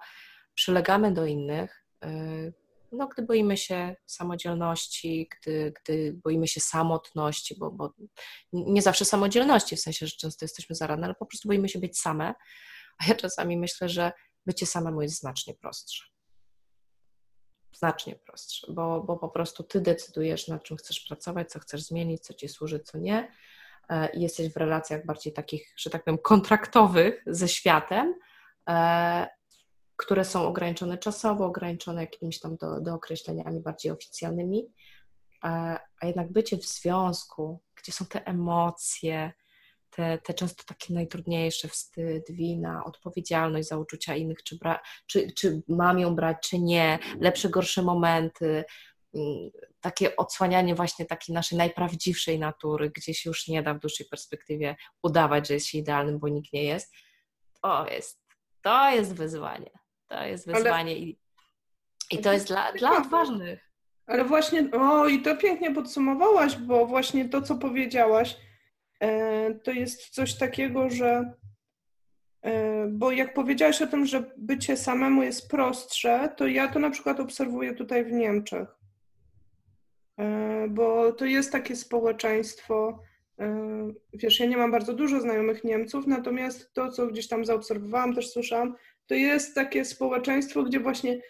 przylegamy 0.55 1.13
do 1.13 1.27
innych, 1.27 1.87
y, 2.05 2.55
no, 2.93 3.09
gdy 3.09 3.23
boimy 3.23 3.57
się 3.57 3.97
samodzielności, 4.07 5.29
gdy, 5.41 5.73
gdy 5.83 6.13
boimy 6.25 6.49
się 6.49 6.61
samotności, 6.61 7.57
bo, 7.59 7.71
bo 7.71 7.95
nie 8.53 8.83
zawsze 8.83 9.05
samodzielności, 9.05 9.77
w 9.77 9.81
sensie, 9.81 10.07
że 10.07 10.17
często 10.17 10.45
jesteśmy 10.45 10.77
zaradne, 10.77 11.05
ale 11.07 11.15
po 11.15 11.27
prostu 11.27 11.49
boimy 11.49 11.69
się 11.69 11.79
być 11.79 11.99
same, 11.99 12.35
a 12.99 13.07
ja 13.09 13.15
czasami 13.15 13.57
myślę, 13.57 13.89
że 13.89 14.13
bycie 14.47 14.67
samemu 14.67 15.03
jest 15.03 15.21
znacznie 15.21 15.55
prostsze 15.55 16.17
znacznie 17.77 18.17
prostsze, 18.17 18.73
bo, 18.73 19.03
bo 19.03 19.17
po 19.17 19.29
prostu 19.29 19.63
ty 19.63 19.81
decydujesz, 19.81 20.49
nad 20.49 20.63
czym 20.63 20.77
chcesz 20.77 21.01
pracować, 21.01 21.51
co 21.51 21.59
chcesz 21.59 21.83
zmienić, 21.83 22.23
co 22.23 22.35
ci 22.35 22.49
służy, 22.49 22.81
co 22.81 22.99
nie. 22.99 23.33
I 24.15 24.21
jesteś 24.21 24.53
w 24.53 24.57
relacjach 24.57 25.07
bardziej 25.07 25.33
takich, 25.33 25.75
że 25.77 25.91
tak 25.91 26.05
powiem, 26.05 26.19
kontraktowych 26.19 27.23
ze 27.27 27.49
światem, 27.49 28.15
e, 28.69 29.27
które 29.97 30.25
są 30.25 30.47
ograniczone 30.47 30.99
czasowo, 30.99 31.47
ograniczone 31.47 32.01
jakimiś 32.01 32.41
tam 32.41 32.57
do, 32.57 32.81
do 32.81 32.95
określeniami 32.95 33.61
bardziej 33.61 33.93
oficjalnymi. 33.93 34.67
E, 35.45 35.49
a 36.01 36.07
jednak 36.07 36.33
bycie 36.33 36.57
w 36.57 36.65
związku, 36.65 37.61
gdzie 37.75 37.93
są 37.93 38.07
te 38.07 38.27
emocje, 38.27 39.33
te, 39.91 40.19
te 40.19 40.35
często 40.35 40.65
takie 40.67 40.95
najtrudniejsze, 40.95 41.69
wstyd, 41.69 42.31
wina, 42.31 42.85
odpowiedzialność 42.85 43.69
za 43.69 43.79
uczucia 43.79 44.17
innych, 44.17 44.43
czy, 44.43 44.59
bra, 44.59 44.81
czy, 45.07 45.33
czy 45.33 45.63
mam 45.69 45.99
ją 45.99 46.15
brać, 46.15 46.37
czy 46.43 46.59
nie, 46.59 46.99
lepsze, 47.21 47.49
gorsze 47.49 47.83
momenty, 47.83 48.65
takie 49.81 50.17
odsłanianie 50.17 50.75
właśnie 50.75 51.07
takiej 51.07 51.35
naszej 51.35 51.59
najprawdziwszej 51.59 52.39
natury, 52.39 52.91
gdzie 52.91 53.15
się 53.15 53.31
już 53.31 53.49
nie 53.49 53.63
da 53.63 53.75
w 53.75 53.79
dłuższej 53.79 54.07
perspektywie 54.07 54.77
udawać, 55.03 55.49
że 55.49 55.55
jest 55.55 55.67
się 55.67 55.79
idealnym, 55.79 56.19
bo 56.19 56.29
nikt 56.29 56.53
nie 56.53 56.65
jest, 56.65 56.95
to 57.63 57.87
jest, 57.91 58.21
to 58.63 58.91
jest 58.91 59.15
wyzwanie. 59.15 59.71
To 60.09 60.25
jest 60.25 60.47
wyzwanie 60.47 60.93
Ale... 60.93 61.01
i, 61.01 61.19
i 62.11 62.19
to 62.19 62.33
jest 62.33 62.47
dla, 62.47 62.73
dla 62.73 62.99
odważnych. 62.99 63.71
Ale 64.07 64.25
właśnie, 64.25 64.71
o 64.73 65.09
i 65.09 65.23
to 65.23 65.37
pięknie 65.37 65.75
podsumowałaś, 65.75 66.57
bo 66.57 66.87
właśnie 66.87 67.29
to, 67.29 67.43
co 67.43 67.55
powiedziałaś, 67.55 68.37
E, 69.01 69.55
to 69.55 69.71
jest 69.71 70.09
coś 70.09 70.35
takiego, 70.35 70.91
że 70.91 71.33
e, 72.43 72.87
bo 72.87 73.13
jak 73.13 73.35
powiedziałaś 73.35 73.83
o 73.83 73.87
tym, 73.87 74.07
że 74.07 74.25
bycie 74.37 74.77
samemu 74.77 75.23
jest 75.23 75.51
prostsze, 75.51 76.29
to 76.37 76.47
ja 76.47 76.69
to 76.69 76.79
na 76.79 76.91
przykład 76.91 77.21
obserwuję 77.21 77.75
tutaj 77.75 78.05
w 78.05 78.13
Niemczech. 78.13 78.69
E, 80.19 80.67
bo 80.69 81.13
to 81.13 81.25
jest 81.25 81.53
takie 81.53 81.77
społeczeństwo, 81.77 83.03
wiesz, 84.13 84.41
ja 84.41 84.47
nie 84.47 84.57
mam 84.57 84.71
bardzo 84.71 84.93
dużo 84.93 85.21
znajomych 85.21 85.65
Niemców, 85.65 86.07
natomiast 86.07 86.73
to, 86.73 86.91
co 86.91 87.07
gdzieś 87.07 87.29
tam 87.29 87.45
zaobserwowałam, 87.45 88.15
też 88.15 88.31
słyszałam, 88.31 88.75
to 89.07 89.15
jest 89.15 89.55
takie 89.55 89.85
społeczeństwo, 89.85 90.63
gdzie 90.63 90.81
właśnie 90.81 91.21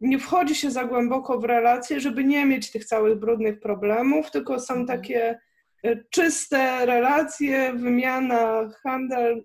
nie 0.00 0.18
wchodzi 0.18 0.54
się 0.54 0.70
za 0.70 0.84
głęboko 0.84 1.38
w 1.38 1.44
relacje, 1.44 2.00
żeby 2.00 2.24
nie 2.24 2.46
mieć 2.46 2.70
tych 2.70 2.84
całych 2.84 3.18
brudnych 3.18 3.60
problemów, 3.60 4.30
tylko 4.30 4.60
są 4.60 4.74
mhm. 4.74 4.86
takie 4.98 5.38
czyste 6.10 6.86
relacje, 6.86 7.72
wymiana, 7.72 8.70
handel. 8.82 9.44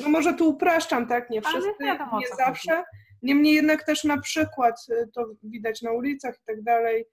No 0.00 0.08
może 0.08 0.34
tu 0.34 0.48
upraszczam, 0.48 1.06
tak? 1.06 1.30
Nie 1.30 1.42
wszyscy, 1.42 1.84
nie 2.20 2.36
zawsze. 2.36 2.84
Niemniej 3.22 3.54
jednak 3.54 3.84
też 3.84 4.04
na 4.04 4.20
przykład 4.20 4.86
to 5.14 5.26
widać 5.42 5.82
na 5.82 5.92
ulicach 5.92 6.34
i 6.34 6.44
tak 6.46 6.62
dalej, 6.62 7.04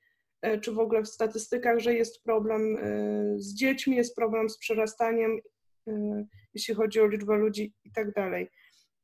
czy 0.62 0.72
w 0.72 0.80
ogóle 0.80 1.04
w 1.04 1.08
statystykach, 1.08 1.80
że 1.80 1.94
jest 1.94 2.24
problem 2.24 2.78
y, 2.78 3.36
z 3.38 3.54
dziećmi, 3.54 3.96
jest 3.96 4.16
problem 4.16 4.50
z 4.50 4.58
przerastaniem, 4.58 5.40
jeśli 6.54 6.74
chodzi 6.74 7.00
o 7.00 7.08
liczbę 7.08 7.38
ludzi 7.38 7.74
i 7.86 7.92
tak 7.92 8.14
dalej. 8.14 8.50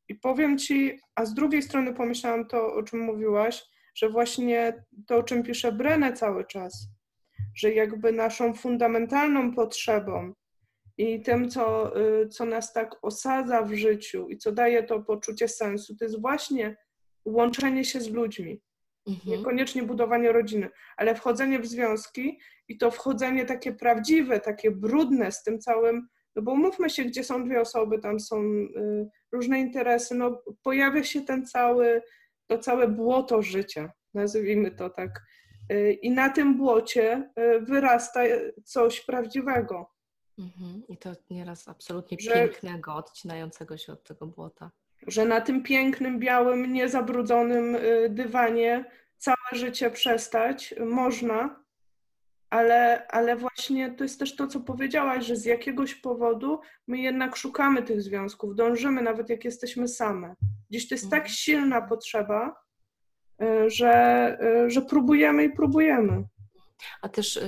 I 0.10 0.16
powiem 0.16 0.58
Ci, 0.58 1.00
a 1.16 1.26
z 1.26 1.34
drugiej 1.34 1.62
strony 1.62 1.94
pomyślałam 1.94 2.48
to, 2.48 2.74
o 2.74 2.84
czym 2.84 3.00
mówiłaś, 3.00 3.64
że 3.96 4.10
właśnie 4.10 4.84
to, 5.08 5.18
o 5.18 5.24
czym 5.24 5.44
pisze 5.44 5.72
Brenne 5.72 6.14
cały 6.14 6.46
czas, 6.46 6.88
że 7.56 7.74
jakby 7.74 8.12
naszą 8.12 8.54
fundamentalną 8.54 9.54
potrzebą 9.54 10.34
i 10.98 11.22
tym, 11.22 11.50
co, 11.50 11.94
co 12.32 12.46
nas 12.46 12.74
tak 12.74 12.96
osadza 13.02 13.62
w 13.62 13.74
życiu 13.74 14.30
i 14.30 14.38
co 14.38 14.52
daje 14.52 14.84
to 14.84 15.02
poczucie 15.02 15.48
sensu, 15.48 15.96
to 15.96 16.06
jest 16.06 16.22
właśnie 16.22 16.78
łączenie 17.26 17.86
się 17.86 18.02
z 18.02 18.10
ludźmi. 18.10 18.62
Mhm. 19.08 19.38
Niekoniecznie 19.38 19.84
budowanie 19.84 20.32
rodziny, 20.32 20.70
ale 20.98 21.16
wchodzenie 21.16 21.60
w 21.60 21.66
związki 21.66 22.40
i 22.68 22.78
to 22.78 22.92
wchodzenie 22.92 23.46
takie 23.46 23.74
prawdziwe, 23.74 24.40
takie 24.40 24.72
brudne 24.72 25.32
z 25.32 25.44
tym 25.44 25.60
całym, 25.60 26.08
no 26.36 26.42
bo 26.42 26.56
mówmy 26.56 26.90
się, 26.90 27.04
gdzie 27.04 27.24
są 27.24 27.46
dwie 27.46 27.62
osoby, 27.62 28.00
tam 28.00 28.20
są 28.20 28.42
y, 28.42 29.10
różne 29.32 29.60
interesy, 29.60 30.16
no 30.16 30.44
pojawia 30.64 31.04
się 31.04 31.22
ten 31.22 31.46
cały, 31.46 32.02
to 32.48 32.58
całe 32.58 32.88
błoto 32.88 33.42
życia, 33.42 33.92
nazwijmy 34.14 34.72
to 34.72 34.90
tak 34.90 35.22
Y, 35.72 35.94
I 35.94 36.12
na 36.12 36.30
tym 36.30 36.58
błocie 36.58 37.32
y, 37.40 37.62
wyrasta 37.62 38.22
coś 38.66 39.02
prawdziwego. 39.02 39.90
Mhm. 40.40 40.84
I 40.88 40.98
to 40.98 41.12
nieraz 41.30 41.68
absolutnie 41.68 42.18
że, 42.22 42.34
pięknego, 42.34 42.96
odcinającego 42.96 43.78
się 43.78 43.94
od 43.94 44.04
tego 44.04 44.28
błota. 44.28 44.72
Że 45.08 45.26
na 45.26 45.42
tym 45.42 45.64
pięknym, 45.64 46.20
białym, 46.20 46.74
niezabrudzonym 46.74 47.76
y, 47.76 48.08
dywanie 48.10 48.86
całe 49.18 49.48
życie 49.52 49.92
przestać 49.92 50.76
można, 50.80 51.64
ale, 52.50 53.08
ale 53.08 53.36
właśnie 53.36 53.92
to 53.92 54.04
jest 54.04 54.20
też 54.20 54.36
to, 54.36 54.48
co 54.48 54.60
powiedziałaś, 54.60 55.26
że 55.26 55.36
z 55.36 55.46
jakiegoś 55.46 55.96
powodu 55.96 56.60
my 56.88 56.98
jednak 56.98 57.36
szukamy 57.36 57.84
tych 57.84 58.02
związków, 58.02 58.56
dążymy, 58.56 59.02
nawet 59.02 59.30
jak 59.30 59.46
jesteśmy 59.46 59.88
same. 59.88 60.36
Dziś 60.70 60.90
to 60.90 60.96
jest 60.96 61.10
tak 61.10 61.20
mhm. 61.20 61.36
silna 61.36 61.82
potrzeba, 61.82 62.64
Y, 63.42 63.70
że, 63.70 64.38
y, 64.66 64.70
że 64.70 64.82
próbujemy 64.82 65.44
i 65.44 65.50
próbujemy. 65.50 66.24
A 67.02 67.10
też 67.10 67.40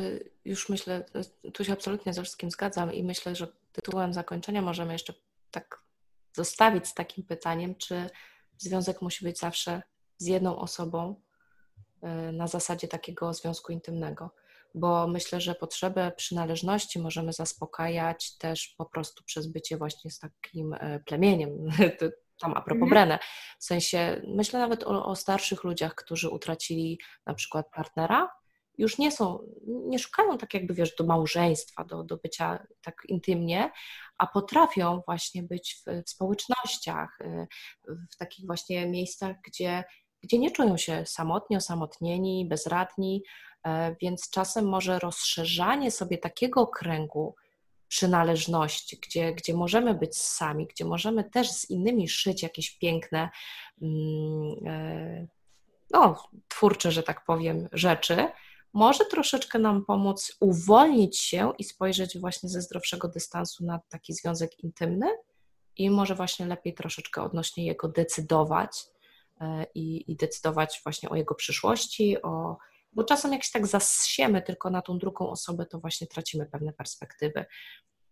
już 0.45 0.69
myślę, 0.69 1.05
tu 1.53 1.63
się 1.63 1.73
absolutnie 1.73 2.13
ze 2.13 2.23
wszystkim 2.23 2.51
zgadzam 2.51 2.93
i 2.93 3.03
myślę, 3.03 3.35
że 3.35 3.47
tytułem 3.71 4.13
zakończenia 4.13 4.61
możemy 4.61 4.93
jeszcze 4.93 5.13
tak 5.51 5.84
zostawić 6.35 6.87
z 6.87 6.93
takim 6.93 7.23
pytaniem, 7.23 7.75
czy 7.75 8.09
związek 8.57 9.01
musi 9.01 9.25
być 9.25 9.39
zawsze 9.39 9.81
z 10.17 10.27
jedną 10.27 10.59
osobą 10.59 11.21
na 12.33 12.47
zasadzie 12.47 12.87
takiego 12.87 13.33
związku 13.33 13.71
intymnego. 13.71 14.31
Bo 14.75 15.07
myślę, 15.07 15.41
że 15.41 15.55
potrzebę 15.55 16.11
przynależności 16.17 16.99
możemy 16.99 17.33
zaspokajać 17.33 18.37
też 18.37 18.75
po 18.77 18.85
prostu 18.85 19.23
przez 19.23 19.47
bycie 19.47 19.77
właśnie 19.77 20.11
z 20.11 20.19
takim 20.19 20.75
plemieniem. 21.05 21.49
tam 22.41 22.53
a 22.55 22.61
propos 22.61 22.91
mhm. 22.91 23.19
w 23.59 23.63
sensie 23.63 24.21
myślę 24.27 24.59
nawet 24.59 24.83
o, 24.83 25.05
o, 25.05 25.15
starszych 25.15 25.63
ludziach, 25.63 25.95
którzy 25.95 26.29
utracili 26.29 26.99
na 27.25 27.33
przykład 27.33 27.69
partnera, 27.75 28.29
już 28.77 28.97
nie 28.97 29.11
są, 29.11 29.39
nie 29.67 29.99
szukają 29.99 30.37
tak 30.37 30.53
jakby, 30.53 30.73
wiesz, 30.73 30.95
do 30.95 31.03
małżeństwa, 31.03 31.83
do, 31.83 32.03
do 32.03 32.17
bycia 32.17 32.67
tak 32.81 33.01
intymnie, 33.07 33.71
a 34.17 34.27
potrafią 34.27 35.01
właśnie 35.05 35.43
być 35.43 35.83
w, 35.85 36.03
w 36.05 36.09
społecznościach, 36.09 37.21
y, 37.21 37.47
w 38.13 38.17
takich 38.17 38.45
właśnie 38.45 38.87
miejscach, 38.87 39.35
gdzie, 39.43 39.83
gdzie 40.23 40.39
nie 40.39 40.51
czują 40.51 40.77
się 40.77 41.05
samotni, 41.05 41.57
osamotnieni, 41.57 42.45
bezradni, 42.45 43.23
e, 43.65 43.95
więc 44.01 44.29
czasem 44.29 44.69
może 44.69 44.99
rozszerzanie 44.99 45.91
sobie 45.91 46.17
takiego 46.17 46.67
kręgu 46.67 47.35
przynależności, 47.87 48.99
gdzie, 49.07 49.33
gdzie 49.33 49.53
możemy 49.53 49.93
być 49.93 50.17
sami, 50.17 50.67
gdzie 50.67 50.85
możemy 50.85 51.23
też 51.23 51.51
z 51.51 51.69
innymi 51.69 52.09
szyć 52.09 52.43
jakieś 52.43 52.77
piękne, 52.77 53.29
mm, 53.81 54.55
e, 54.67 55.27
no, 55.91 56.29
twórcze, 56.47 56.91
że 56.91 57.03
tak 57.03 57.25
powiem, 57.25 57.69
rzeczy, 57.71 58.27
może 58.75 59.05
troszeczkę 59.05 59.59
nam 59.59 59.85
pomóc 59.85 60.37
uwolnić 60.39 61.19
się 61.19 61.53
i 61.57 61.63
spojrzeć 61.63 62.19
właśnie 62.19 62.49
ze 62.49 62.61
zdrowszego 62.61 63.07
dystansu 63.07 63.65
na 63.65 63.79
taki 63.89 64.13
związek 64.13 64.59
intymny 64.63 65.07
i 65.77 65.89
może 65.89 66.15
właśnie 66.15 66.45
lepiej 66.45 66.73
troszeczkę 66.73 67.23
odnośnie 67.23 67.65
jego 67.65 67.87
decydować 67.87 68.83
e, 69.41 69.65
i, 69.75 70.11
i 70.11 70.15
decydować 70.15 70.81
właśnie 70.83 71.09
o 71.09 71.15
jego 71.15 71.35
przyszłości, 71.35 72.21
o, 72.21 72.57
bo 72.91 73.03
czasem 73.03 73.33
jak 73.33 73.43
się 73.43 73.51
tak 73.53 73.67
zasiemy 73.67 74.41
tylko 74.41 74.69
na 74.69 74.81
tą 74.81 74.97
drugą 74.97 75.29
osobę, 75.29 75.65
to 75.65 75.79
właśnie 75.79 76.07
tracimy 76.07 76.45
pewne 76.45 76.73
perspektywy. 76.73 77.45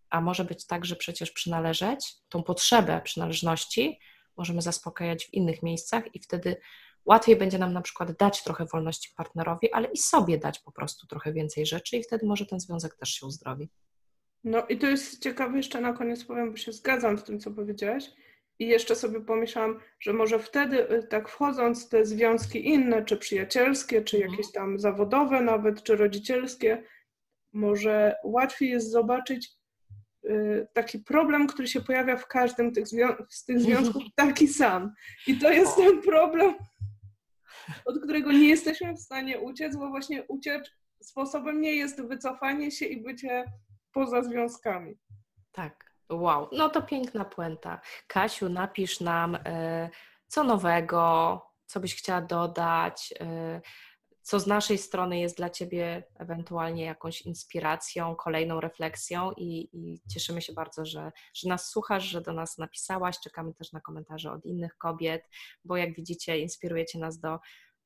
a 0.10 0.22
może 0.22 0.46
być 0.46 0.66
tak, 0.66 0.86
że 0.86 0.96
przecież 0.96 1.32
przynależeć, 1.32 2.16
tą 2.30 2.44
potrzebę 2.44 3.02
przynależności 3.02 4.00
możemy 4.38 4.62
zaspokajać 4.62 5.26
w 5.26 5.34
innych 5.34 5.64
miejscach 5.64 6.16
i 6.16 6.20
wtedy 6.20 6.56
łatwiej 7.06 7.36
będzie 7.36 7.58
nam 7.58 7.74
na 7.74 7.82
przykład 7.82 8.12
dać 8.12 8.44
trochę 8.44 8.66
wolności 8.66 9.10
partnerowi, 9.16 9.72
ale 9.72 9.88
i 9.88 9.98
sobie 9.98 10.38
dać 10.38 10.60
po 10.60 10.72
prostu 10.72 11.08
trochę 11.08 11.34
więcej 11.34 11.66
rzeczy 11.66 11.98
i 11.98 12.04
wtedy 12.04 12.26
może 12.26 12.46
ten 12.46 12.60
związek 12.60 12.96
też 12.96 13.10
się 13.10 13.26
uzdrowi. 13.26 13.70
No 14.44 14.68
i 14.68 14.78
to 14.78 14.88
jest 14.88 15.24
ciekawe, 15.24 15.58
jeszcze 15.58 15.82
na 15.82 15.94
koniec 15.94 16.24
powiem, 16.24 16.52
bo 16.52 16.58
się 16.58 16.72
zgadzam 16.72 17.18
z 17.18 17.24
tym, 17.24 17.40
co 17.40 17.52
powiedziałaś. 17.52 18.12
I 18.60 18.68
jeszcze 18.68 18.96
sobie 18.96 19.22
pomyślałam, 19.22 19.80
że 20.00 20.14
może 20.14 20.40
wtedy, 20.40 20.92
y, 20.92 21.08
tak 21.08 21.30
wchodząc 21.30 21.90
te 21.90 22.06
związki 22.06 22.68
inne, 22.68 23.06
czy 23.06 23.18
przyjacielskie, 23.18 24.02
czy 24.02 24.18
mhm. 24.18 24.32
jakieś 24.32 24.52
tam 24.52 24.80
zawodowe 24.80 25.42
nawet, 25.42 25.84
czy 25.84 25.96
rodzicielskie, 25.96 26.84
może 27.54 28.16
łatwiej 28.24 28.70
jest 28.70 28.92
zobaczyć 28.92 29.52
y, 30.26 30.68
taki 30.74 31.00
problem, 31.00 31.48
który 31.48 31.68
się 31.68 31.82
pojawia 31.82 32.18
w 32.18 32.28
każdym 32.28 32.72
tych 32.72 32.88
z 33.30 33.46
tych 33.46 33.60
związków, 33.60 34.04
taki 34.16 34.48
sam. 34.48 34.94
I 35.28 35.38
to 35.38 35.52
jest 35.52 35.76
ten 35.76 36.02
problem, 36.02 36.56
od 37.86 38.00
którego 38.04 38.32
nie 38.32 38.50
jesteśmy 38.50 38.94
w 38.94 39.00
stanie 39.00 39.40
uciec, 39.40 39.76
bo 39.76 39.90
właśnie 39.90 40.24
uciecz 40.24 40.72
sposobem 41.02 41.62
nie 41.62 41.76
jest 41.76 42.02
wycofanie 42.02 42.72
się 42.72 42.86
i 42.86 43.04
bycie 43.04 43.52
poza 43.92 44.24
związkami. 44.24 44.96
Tak. 45.52 45.94
Wow, 46.10 46.50
no 46.52 46.70
to 46.70 46.82
piękna 46.82 47.26
puenta. 47.26 47.82
Kasiu, 48.08 48.50
napisz 48.50 49.00
nam, 49.00 49.38
e, 49.46 49.90
co 50.28 50.44
nowego, 50.44 51.42
co 51.66 51.80
byś 51.80 51.96
chciała 51.96 52.22
dodać, 52.22 53.14
e, 53.20 53.62
co 54.24 54.40
z 54.40 54.48
naszej 54.48 54.78
strony 54.78 55.20
jest 55.20 55.38
dla 55.38 55.50
Ciebie 55.50 56.04
ewentualnie 56.20 56.86
jakąś 56.86 57.22
inspiracją, 57.22 58.16
kolejną 58.16 58.60
refleksją 58.60 59.32
i, 59.32 59.70
i, 59.74 60.02
cieszymy 60.14 60.42
się 60.42 60.54
bardzo, 60.54 60.86
że, 60.86 61.12
że 61.34 61.50
nas 61.50 61.70
słuchasz, 61.70 62.04
że 62.04 62.22
do 62.22 62.34
nas 62.34 62.58
napisałaś. 62.58 63.20
Czekamy 63.20 63.54
też 63.54 63.72
na 63.72 63.82
komentarze 63.82 64.32
od 64.32 64.46
innych 64.46 64.78
kobiet, 64.78 65.30
bo 65.66 65.78
jak 65.78 65.96
widzicie, 65.96 66.40
inspirujecie 66.40 67.00
nas 67.00 67.20
do, 67.20 67.40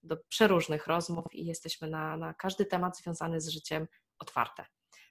do 0.03 0.17
przeróżnych 0.29 0.87
rozmów 0.87 1.25
i 1.31 1.45
jesteśmy 1.45 1.89
na, 1.89 2.17
na 2.17 2.33
każdy 2.33 2.65
temat 2.65 2.97
związany 2.97 3.41
z 3.41 3.49
życiem 3.49 3.87
otwarte. 4.19 4.65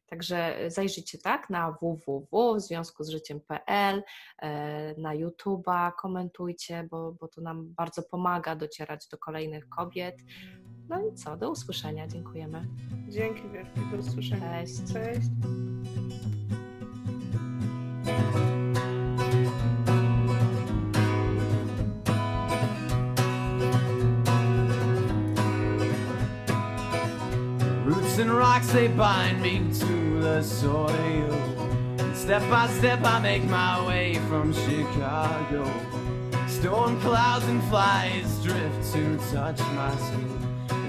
Także 0.06 0.56
zajrzyjcie 0.66 1.18
tak 1.18 1.50
na 1.50 1.72
www 1.72 2.54
w 2.56 2.60
związku 2.60 3.04
z 3.04 3.08
życiem.pl, 3.08 4.02
e, 4.38 4.94
na 5.00 5.16
YouTube'a, 5.16 5.92
komentujcie, 6.00 6.88
bo, 6.90 7.12
bo 7.12 7.28
to 7.28 7.40
nam 7.40 7.74
bardzo 7.74 8.02
pomaga 8.02 8.56
docierać 8.56 9.08
do 9.08 9.18
kolejnych 9.18 9.68
kobiet. 9.68 10.16
No 10.88 11.00
i 11.08 11.12
co, 11.14 11.36
do 11.36 11.50
usłyszenia. 11.50 12.08
Dziękujemy. 12.08 12.66
Dzięki 13.08 13.42
wielkie, 13.52 13.80
do 13.92 13.96
usłyszenia. 13.96 14.60
Cześć. 14.60 14.92
Cześć. 14.92 15.28
Roots 27.86 28.18
and 28.18 28.30
rocks 28.30 28.72
they 28.72 28.88
bind 28.88 29.40
me 29.42 29.60
to 29.80 30.20
the 30.22 30.42
soil. 30.42 31.36
Step 32.14 32.42
by 32.50 32.68
step 32.78 33.00
I 33.04 33.20
make 33.20 33.44
my 33.44 33.86
way 33.86 34.14
from 34.28 34.52
Chicago. 34.52 35.64
Storm 36.48 37.00
clouds 37.00 37.48
and 37.48 37.62
flies 37.70 38.42
drift 38.42 38.92
to 38.92 39.16
touch 39.32 39.60
my 39.76 39.94
skin. 39.96 40.25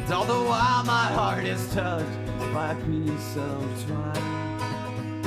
And 0.08 0.14
all 0.14 0.24
the 0.24 0.34
while 0.36 0.86
my 0.86 1.08
heart 1.08 1.44
is 1.44 1.68
touched 1.74 2.08
by 2.54 2.72
a 2.72 2.76
piece 2.76 3.36
of 3.36 3.86
twine. 3.86 5.22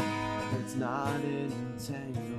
It's 0.59 0.75
not 0.75 1.21
entangled. 1.21 2.30